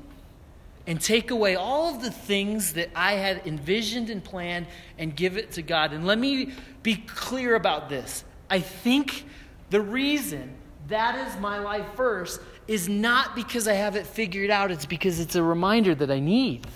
and 0.86 1.00
take 1.00 1.30
away 1.30 1.54
all 1.54 1.94
of 1.94 2.02
the 2.02 2.10
things 2.10 2.72
that 2.72 2.88
I 2.96 3.12
had 3.12 3.46
envisioned 3.46 4.08
and 4.10 4.24
planned 4.24 4.66
and 4.96 5.14
give 5.14 5.36
it 5.36 5.52
to 5.52 5.62
God. 5.62 5.92
And 5.92 6.06
let 6.06 6.18
me 6.18 6.52
be 6.82 6.96
clear 6.96 7.54
about 7.54 7.88
this. 7.88 8.24
I 8.48 8.60
think 8.60 9.26
the 9.70 9.80
reason 9.80 10.54
that 10.88 11.28
is 11.28 11.38
my 11.40 11.58
life 11.58 11.86
first 11.94 12.40
is 12.66 12.88
not 12.88 13.36
because 13.36 13.68
I 13.68 13.74
have 13.74 13.96
it 13.96 14.06
figured 14.06 14.50
out, 14.50 14.70
it's 14.70 14.86
because 14.86 15.20
it's 15.20 15.34
a 15.34 15.42
reminder 15.42 15.94
that 15.94 16.10
I 16.10 16.20
need. 16.20 16.66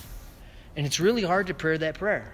And 0.76 0.87
it's 0.87 1.00
really 1.00 1.22
hard 1.22 1.48
to 1.48 1.54
pray 1.54 1.76
that 1.76 1.96
prayer. 1.96 2.32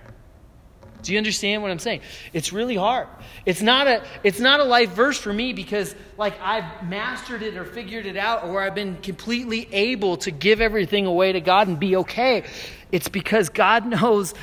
Do 1.02 1.12
you 1.12 1.18
understand 1.18 1.62
what 1.62 1.70
I'm 1.70 1.78
saying? 1.78 2.00
It's 2.32 2.52
really 2.52 2.74
hard. 2.74 3.06
It's 3.46 3.62
not 3.62 3.86
a 3.86 4.04
it's 4.24 4.40
not 4.40 4.60
a 4.60 4.64
life 4.64 4.90
verse 4.90 5.18
for 5.18 5.32
me 5.32 5.52
because 5.52 5.94
like 6.16 6.40
I've 6.40 6.88
mastered 6.88 7.42
it 7.42 7.56
or 7.56 7.64
figured 7.64 8.04
it 8.04 8.16
out 8.16 8.44
or 8.44 8.60
I've 8.60 8.74
been 8.74 8.96
completely 8.96 9.68
able 9.72 10.16
to 10.18 10.30
give 10.30 10.60
everything 10.60 11.06
away 11.06 11.32
to 11.32 11.40
God 11.40 11.68
and 11.68 11.78
be 11.78 11.96
okay. 11.96 12.44
It's 12.90 13.08
because 13.08 13.48
God 13.48 13.86
knows 14.00 14.34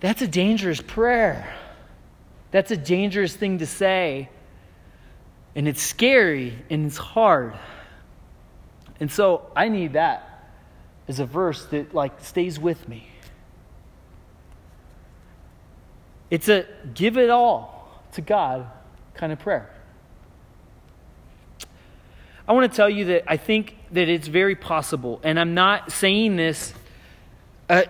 that's 0.00 0.22
a 0.22 0.28
dangerous 0.28 0.80
prayer. 0.80 1.54
That's 2.50 2.70
a 2.70 2.76
dangerous 2.76 3.34
thing 3.34 3.58
to 3.58 3.66
say. 3.66 4.28
And 5.54 5.68
it's 5.68 5.82
scary 5.82 6.58
and 6.70 6.86
it's 6.86 6.96
hard. 6.96 7.58
And 8.98 9.10
so 9.10 9.50
I 9.54 9.68
need 9.68 9.92
that 9.92 10.35
as 11.08 11.20
a 11.20 11.26
verse 11.26 11.64
that 11.66 11.94
like 11.94 12.20
stays 12.24 12.58
with 12.58 12.88
me. 12.88 13.08
It's 16.30 16.48
a 16.48 16.66
give 16.94 17.16
it 17.16 17.30
all 17.30 17.88
to 18.12 18.20
God 18.20 18.66
kind 19.14 19.32
of 19.32 19.38
prayer. 19.38 19.70
I 22.48 22.52
want 22.52 22.70
to 22.70 22.76
tell 22.76 22.90
you 22.90 23.06
that 23.06 23.24
I 23.26 23.36
think 23.36 23.76
that 23.92 24.08
it's 24.08 24.28
very 24.28 24.54
possible, 24.54 25.20
and 25.24 25.38
I'm 25.38 25.54
not 25.54 25.90
saying 25.90 26.36
this, 26.36 26.72
uh, 27.68 27.82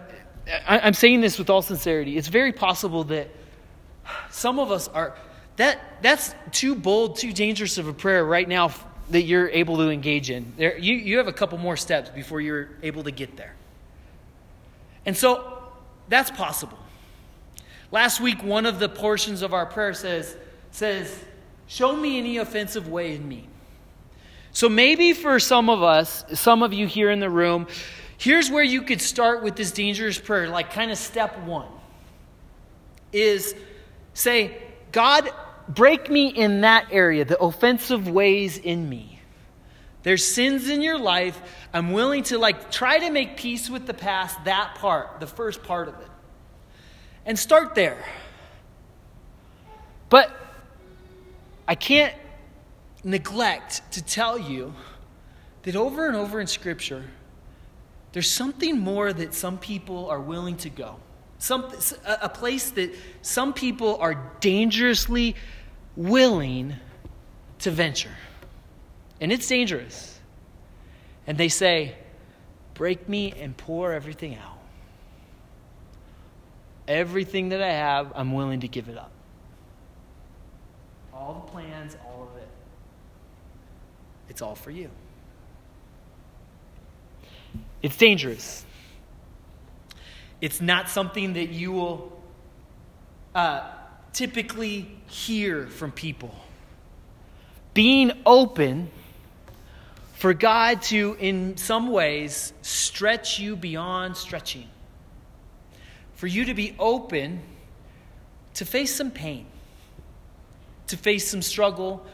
I, 0.67 0.87
am 0.87 0.95
saying 0.95 1.21
this 1.21 1.39
with 1.39 1.51
all 1.51 1.61
sincerity. 1.61 2.17
It's 2.17 2.29
very 2.29 2.53
possible 2.53 3.05
that 3.05 3.29
some 4.31 4.59
of 4.59 4.71
us 4.71 4.89
are, 4.89 5.15
that, 5.57 5.79
that's 6.01 6.35
too 6.53 6.75
bold, 6.75 7.17
too 7.17 7.33
dangerous 7.33 7.77
of 7.77 7.87
a 7.87 7.93
prayer 7.93 8.25
right 8.25 8.49
now 8.49 8.73
that 9.11 9.23
you're 9.23 9.49
able 9.49 9.77
to 9.77 9.91
engage 9.91 10.31
in. 10.31 10.53
There, 10.57 10.77
you, 10.79 10.95
you 10.95 11.19
have 11.19 11.29
a 11.29 11.33
couple 11.33 11.59
more 11.59 11.77
steps 11.77 12.11
before 12.11 12.41
you're 12.41 12.71
able 12.83 13.05
to 13.05 13.11
get 13.11 13.37
there. 13.37 13.55
And 15.05 15.17
so 15.17 15.63
that's 16.09 16.31
possible. 16.31 16.79
Last 17.93 18.21
week, 18.21 18.43
one 18.43 18.67
of 18.67 18.79
the 18.79 18.89
portions 18.89 19.43
of 19.43 19.55
our 19.55 19.67
prayer 19.67 19.95
says, 19.95 20.37
says, 20.71 21.25
Show 21.69 21.97
me 21.97 22.19
any 22.19 22.37
offensive 22.37 22.89
way 22.89 23.15
in 23.17 23.29
me. 23.29 23.49
So 24.53 24.69
maybe 24.69 25.13
for 25.13 25.39
some 25.41 25.69
of 25.69 25.83
us, 25.83 26.25
some 26.35 26.63
of 26.63 26.73
you 26.73 26.87
here 26.87 27.11
in 27.11 27.21
the 27.21 27.29
room, 27.29 27.67
here's 28.19 28.51
where 28.51 28.63
you 28.63 28.83
could 28.83 29.01
start 29.01 29.43
with 29.43 29.57
this 29.57 29.73
dangerous 29.73 30.19
prayer, 30.19 30.49
like 30.49 30.73
kind 30.73 30.91
of 30.91 30.99
step 30.99 31.39
one 31.41 31.69
is 33.13 33.55
say, 34.15 34.57
God, 34.93 35.31
break 35.69 36.11
me 36.11 36.29
in 36.29 36.63
that 36.63 36.89
area, 36.91 37.25
the 37.25 37.39
offensive 37.41 38.09
ways 38.09 38.59
in 38.59 38.89
me. 38.89 39.21
There's 40.03 40.25
sins 40.25 40.69
in 40.69 40.83
your 40.83 40.99
life. 40.99 41.41
I'm 41.73 41.93
willing 41.93 42.23
to 42.25 42.39
like 42.39 42.71
try 42.71 42.99
to 43.01 43.11
make 43.11 43.37
peace 43.37 43.69
with 43.69 43.87
the 43.87 43.95
past, 43.95 44.45
that 44.45 44.77
part, 44.77 45.19
the 45.19 45.27
first 45.27 45.65
part 45.65 45.89
of 45.89 45.95
it. 45.95 46.09
And 47.25 47.37
start 47.37 47.75
there. 47.75 48.05
But 50.09 50.31
I 51.67 51.75
can't 51.75 52.15
neglect 53.03 53.83
to 53.93 54.05
tell 54.05 54.39
you 54.39 54.75
that 55.63 55.75
over 55.75 56.07
and 56.07 56.17
over 56.17 56.41
in 56.41 56.47
Scripture, 56.47 57.05
there's 58.13 58.31
something 58.31 58.79
more 58.79 59.13
that 59.13 59.35
some 59.35 59.59
people 59.59 60.09
are 60.09 60.21
willing 60.21 60.57
to 60.59 60.71
go. 60.71 61.01
Some, 61.39 61.67
a 62.07 62.29
place 62.29 62.71
that 62.71 62.95
some 63.23 63.53
people 63.53 63.97
are 63.99 64.33
dangerously 64.41 65.37
willing 65.97 66.75
to 67.61 67.71
venture. 67.71 68.17
And 69.21 69.31
it's 69.33 69.47
dangerous. 69.47 70.19
And 71.27 71.37
they 71.37 71.49
say, 71.49 71.95
Break 72.75 73.09
me 73.09 73.33
and 73.33 73.57
pour 73.57 73.93
everything 73.93 74.37
out. 74.37 74.59
Everything 76.87 77.49
that 77.49 77.63
I 77.63 77.71
have, 77.71 78.13
I'm 78.15 78.35
willing 78.35 78.61
to 78.61 78.69
give 78.69 78.91
it 78.91 78.99
up. 78.99 79.11
All 81.13 81.43
the 81.47 81.51
plans, 81.51 81.97
all 82.05 82.29
of 82.31 82.37
it. 82.41 82.49
It's 84.29 84.43
all 84.43 84.55
for 84.55 84.71
you. 84.71 84.91
It's 87.81 87.97
dangerous. 87.97 88.67
It's 90.41 90.61
not 90.61 90.89
something 90.89 91.35
that 91.35 91.49
you 91.49 91.73
will 91.73 92.13
uh, 93.35 93.71
typically 94.13 94.91
hear 95.07 95.67
from 95.67 95.93
people. 95.93 96.35
Being 97.75 98.13
open 98.25 98.91
for 100.15 100.33
God 100.33 100.83
to, 100.83 101.17
in 101.21 101.57
some 101.57 101.89
ways, 101.89 102.53
stretch 102.63 103.39
you 103.39 103.57
beyond 103.57 104.17
stretching. 104.17 104.69
For 106.15 106.27
you 106.27 106.47
to 106.47 106.55
be 106.55 106.75
open 106.79 107.43
to 108.55 108.65
face 108.65 108.95
some 108.95 109.11
pain, 109.11 109.47
to 110.87 110.97
face 110.97 111.29
some 111.31 111.43
struggle, 111.43 112.07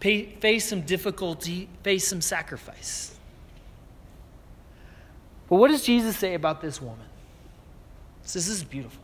pay, 0.00 0.24
face 0.40 0.66
some 0.66 0.80
difficulty, 0.80 1.68
face 1.82 2.08
some 2.08 2.22
sacrifice. 2.22 3.14
But 5.48 5.56
what 5.56 5.70
does 5.70 5.84
Jesus 5.84 6.16
say 6.16 6.32
about 6.32 6.62
this 6.62 6.80
woman? 6.80 7.06
Says, 8.24 8.46
This 8.46 8.56
is 8.56 8.64
beautiful. 8.64 9.02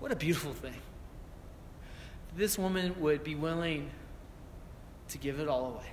What 0.00 0.12
a 0.12 0.16
beautiful 0.16 0.52
thing. 0.52 0.74
This 2.36 2.58
woman 2.58 2.94
would 3.00 3.22
be 3.22 3.34
willing 3.34 3.90
to 5.08 5.18
give 5.18 5.38
it 5.38 5.48
all 5.48 5.66
away. 5.66 5.86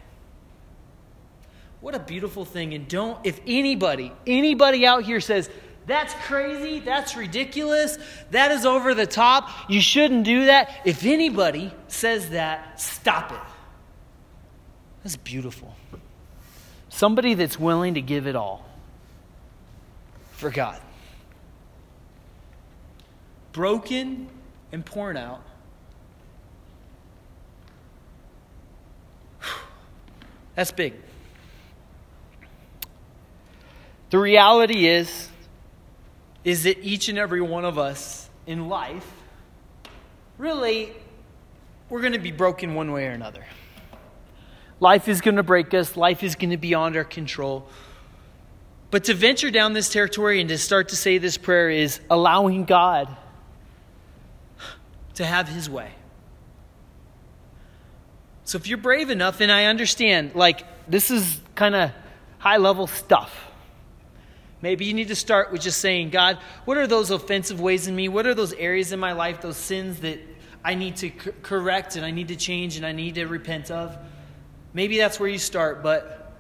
What 1.82 1.96
a 1.96 2.00
beautiful 2.00 2.46
thing. 2.46 2.74
And 2.74 2.88
don't, 2.88 3.18
if 3.26 3.40
anybody, 3.46 4.12
anybody 4.26 4.86
out 4.86 5.04
here 5.04 5.20
says, 5.20 5.50
that's 5.88 6.14
crazy, 6.26 6.80
that's 6.80 7.16
ridiculous, 7.16 7.98
that 8.30 8.52
is 8.52 8.66
over 8.66 8.94
the 8.94 9.08
top, 9.08 9.50
you 9.68 9.82
shouldn't 9.82 10.24
do 10.24 10.46
that. 10.46 10.70
If 10.86 11.06
anybody 11.06 11.74
says 11.88 12.30
that, 12.30 12.80
stop 12.80 13.32
it. 13.32 13.40
That's 15.04 15.16
beautiful. 15.16 15.76
Somebody 16.90 17.34
that's 17.34 17.60
willing 17.60 17.96
to 17.96 18.02
give 18.02 18.28
it 18.28 18.36
all 18.36 18.66
for 20.34 20.52
God. 20.52 20.80
Broken 23.54 24.28
and 24.72 24.86
poured 24.86 25.18
out. 25.18 25.44
That's 30.56 30.72
big. 30.72 30.94
The 34.10 34.20
reality 34.20 34.88
is 34.88 35.30
is 36.44 36.64
that 36.64 36.80
each 36.80 37.08
and 37.08 37.20
every 37.20 37.42
one 37.42 37.66
of 37.66 37.78
us 37.78 38.28
in 38.48 38.68
life 38.68 39.10
really 40.40 40.92
we're 41.92 42.02
going 42.02 42.14
to 42.14 42.20
be 42.20 42.32
broken 42.32 42.74
one 42.74 42.94
way 42.94 43.06
or 43.08 43.12
another. 43.12 43.46
Life 44.80 45.10
is 45.10 45.20
going 45.22 45.36
to 45.36 45.44
break 45.44 45.74
us, 45.74 45.98
life 45.98 46.24
is 46.24 46.36
going 46.36 46.52
to 46.52 46.58
be 46.58 46.74
our 46.74 47.04
control. 47.04 47.68
But 48.90 49.04
to 49.06 49.14
venture 49.14 49.52
down 49.52 49.74
this 49.74 49.90
territory 49.90 50.40
and 50.40 50.50
to 50.50 50.58
start 50.58 50.90
to 50.90 50.96
say 50.96 51.18
this 51.18 51.38
prayer 51.38 51.70
is 51.70 52.00
allowing 52.10 52.66
God 52.66 53.16
to 55.16 55.26
have 55.26 55.48
his 55.48 55.70
way. 55.70 55.92
So 58.44 58.58
if 58.58 58.68
you're 58.68 58.78
brave 58.78 59.10
enough, 59.10 59.40
and 59.40 59.52
I 59.52 59.66
understand, 59.66 60.36
like, 60.36 60.66
this 60.90 61.12
is 61.12 61.40
kind 61.56 61.76
of 61.76 61.92
high 62.40 62.58
level 62.58 62.88
stuff. 62.88 63.48
Maybe 64.62 64.86
you 64.86 64.94
need 64.94 65.08
to 65.08 65.16
start 65.16 65.52
with 65.52 65.62
just 65.62 65.80
saying, 65.80 66.10
God, 66.10 66.38
what 66.66 66.78
are 66.78 66.86
those 66.86 67.12
offensive 67.12 67.60
ways 67.60 67.88
in 67.88 67.96
me? 67.96 68.10
What 68.10 68.28
are 68.28 68.34
those 68.34 68.54
areas 68.54 68.92
in 68.92 69.00
my 69.00 69.14
life, 69.14 69.42
those 69.42 69.58
sins 69.58 70.02
that 70.02 70.20
I 70.64 70.76
need 70.76 70.98
to 70.98 71.10
correct 71.10 71.96
and 71.96 72.06
I 72.06 72.12
need 72.12 72.28
to 72.28 72.36
change 72.36 72.78
and 72.78 72.86
I 72.86 72.92
need 72.92 73.16
to 73.16 73.26
repent 73.26 73.72
of? 73.72 73.98
Maybe 74.74 74.98
that's 74.98 75.20
where 75.20 75.30
you 75.30 75.40
start, 75.40 75.82
but 75.82 76.34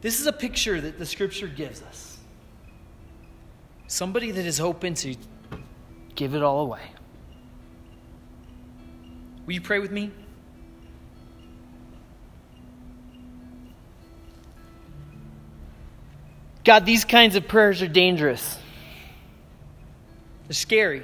this 0.00 0.20
is 0.20 0.26
a 0.26 0.32
picture 0.32 0.80
that 0.80 0.98
the 0.98 1.06
scripture 1.06 1.46
gives 1.46 1.82
us. 1.82 2.18
Somebody 3.86 4.30
that 4.30 4.46
is 4.46 4.60
open 4.60 4.94
to 4.94 5.14
give 6.14 6.34
it 6.34 6.42
all 6.42 6.60
away. 6.60 6.82
Will 9.46 9.54
you 9.54 9.60
pray 9.60 9.78
with 9.78 9.90
me? 9.90 10.10
God, 16.62 16.84
these 16.84 17.04
kinds 17.04 17.36
of 17.36 17.48
prayers 17.48 17.82
are 17.82 17.88
dangerous. 17.88 18.58
They're 20.46 20.54
scary. 20.54 21.02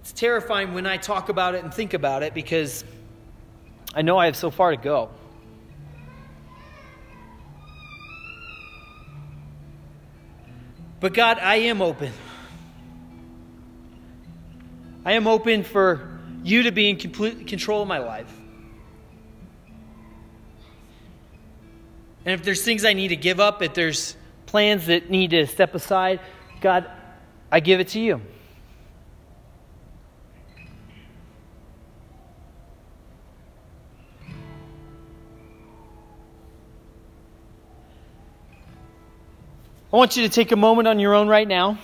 It's 0.00 0.12
terrifying 0.12 0.74
when 0.74 0.86
I 0.86 0.96
talk 0.96 1.28
about 1.28 1.54
it 1.54 1.64
and 1.64 1.74
think 1.74 1.92
about 1.92 2.22
it 2.22 2.34
because 2.34 2.84
I 3.94 4.02
know 4.02 4.16
I 4.16 4.26
have 4.26 4.36
so 4.36 4.50
far 4.50 4.70
to 4.70 4.76
go. 4.76 5.10
But 11.02 11.14
God, 11.14 11.40
I 11.40 11.56
am 11.56 11.82
open. 11.82 12.12
I 15.04 15.14
am 15.14 15.26
open 15.26 15.64
for 15.64 16.20
you 16.44 16.62
to 16.62 16.70
be 16.70 16.88
in 16.88 16.96
complete 16.96 17.48
control 17.48 17.82
of 17.82 17.88
my 17.88 17.98
life. 17.98 18.32
And 22.24 22.32
if 22.32 22.44
there's 22.44 22.64
things 22.64 22.84
I 22.84 22.92
need 22.92 23.08
to 23.08 23.16
give 23.16 23.40
up, 23.40 23.62
if 23.62 23.74
there's 23.74 24.16
plans 24.46 24.86
that 24.86 25.10
need 25.10 25.30
to 25.30 25.44
step 25.48 25.74
aside, 25.74 26.20
God, 26.60 26.88
I 27.50 27.58
give 27.58 27.80
it 27.80 27.88
to 27.88 28.00
you. 28.00 28.22
I 39.92 39.96
want 39.96 40.16
you 40.16 40.22
to 40.22 40.30
take 40.30 40.52
a 40.52 40.56
moment 40.56 40.88
on 40.88 40.98
your 40.98 41.12
own 41.12 41.28
right 41.28 41.46
now. 41.46 41.76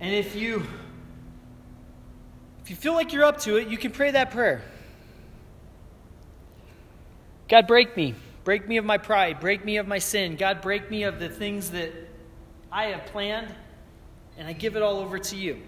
And 0.00 0.14
if 0.14 0.34
you 0.34 0.66
if 2.62 2.70
you 2.70 2.76
feel 2.76 2.94
like 2.94 3.12
you're 3.12 3.24
up 3.24 3.40
to 3.40 3.56
it, 3.56 3.68
you 3.68 3.76
can 3.76 3.90
pray 3.90 4.12
that 4.12 4.30
prayer. 4.30 4.62
God, 7.48 7.66
break 7.66 7.94
me. 7.94 8.14
Break 8.42 8.66
me 8.66 8.78
of 8.78 8.86
my 8.86 8.96
pride. 8.96 9.38
Break 9.38 9.66
me 9.66 9.76
of 9.76 9.86
my 9.86 9.98
sin. 9.98 10.36
God, 10.36 10.62
break 10.62 10.90
me 10.90 11.02
of 11.02 11.18
the 11.20 11.28
things 11.28 11.72
that 11.72 11.92
I 12.72 12.86
have 12.86 13.04
planned, 13.06 13.54
and 14.38 14.48
I 14.48 14.54
give 14.54 14.76
it 14.76 14.82
all 14.82 14.96
over 14.96 15.18
to 15.18 15.36
you. 15.36 15.60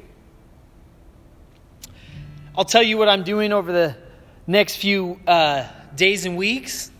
I'll 2.56 2.64
tell 2.64 2.82
you 2.82 2.96
what 2.96 3.10
I'm 3.10 3.24
doing 3.24 3.52
over 3.52 3.72
the 3.72 3.94
next 4.46 4.76
few 4.76 5.20
uh, 5.26 5.66
days 5.96 6.24
and 6.24 6.38
weeks 6.38 6.90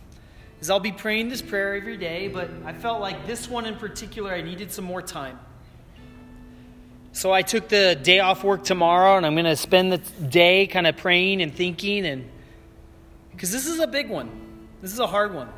is 0.63 0.69
I'll 0.69 0.79
be 0.79 0.93
praying 0.93 1.27
this 1.27 1.41
prayer 1.41 1.75
every 1.75 1.97
day, 1.97 2.29
but 2.29 2.49
I 2.63 2.71
felt 2.71 3.01
like 3.01 3.27
this 3.27 3.49
one 3.49 3.65
in 3.65 3.75
particular, 3.75 4.33
I 4.33 4.41
needed 4.41 4.71
some 4.71 4.85
more 4.85 5.01
time. 5.01 5.37
So 7.11 7.33
I 7.33 7.41
took 7.41 7.67
the 7.67 7.99
day 8.01 8.21
off 8.21 8.45
work 8.45 8.63
tomorrow, 8.63 9.17
and 9.17 9.25
I'm 9.25 9.33
going 9.33 9.43
to 9.43 9.57
spend 9.57 9.91
the 9.91 9.97
day 9.97 10.65
kind 10.67 10.87
of 10.87 10.95
praying 10.95 11.41
and 11.41 11.53
thinking, 11.53 12.05
and 12.05 12.29
because 13.31 13.51
this 13.51 13.67
is 13.67 13.79
a 13.79 13.87
big 13.87 14.09
one. 14.09 14.29
This 14.81 14.93
is 14.93 14.99
a 14.99 15.07
hard 15.07 15.33
one. 15.33 15.49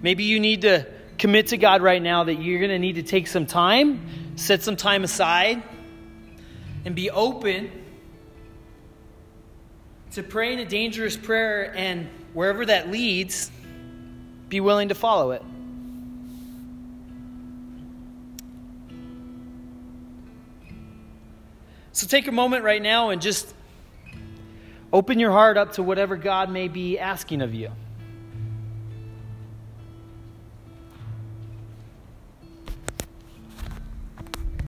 Maybe 0.00 0.24
you 0.24 0.40
need 0.40 0.62
to 0.62 0.86
commit 1.18 1.48
to 1.48 1.58
God 1.58 1.82
right 1.82 2.00
now 2.00 2.24
that 2.24 2.36
you're 2.36 2.60
going 2.60 2.70
to 2.70 2.78
need 2.78 2.94
to 2.94 3.02
take 3.02 3.26
some 3.26 3.44
time, 3.44 4.36
set 4.36 4.62
some 4.62 4.76
time 4.76 5.04
aside, 5.04 5.62
and 6.86 6.94
be 6.94 7.10
open 7.10 7.70
to 10.12 10.22
praying 10.22 10.60
a 10.60 10.64
dangerous 10.64 11.14
prayer, 11.14 11.74
and 11.76 12.08
wherever 12.34 12.66
that 12.66 12.90
leads, 12.90 13.50
be 14.48 14.60
willing 14.60 14.88
to 14.88 14.94
follow 14.94 15.32
it. 15.32 15.42
So 21.92 22.06
take 22.06 22.26
a 22.26 22.32
moment 22.32 22.64
right 22.64 22.82
now 22.82 23.10
and 23.10 23.20
just 23.20 23.54
Open 24.92 25.18
your 25.18 25.30
heart 25.30 25.56
up 25.56 25.72
to 25.72 25.82
whatever 25.82 26.16
God 26.16 26.50
may 26.50 26.68
be 26.68 26.98
asking 26.98 27.40
of 27.40 27.54
you. 27.54 27.70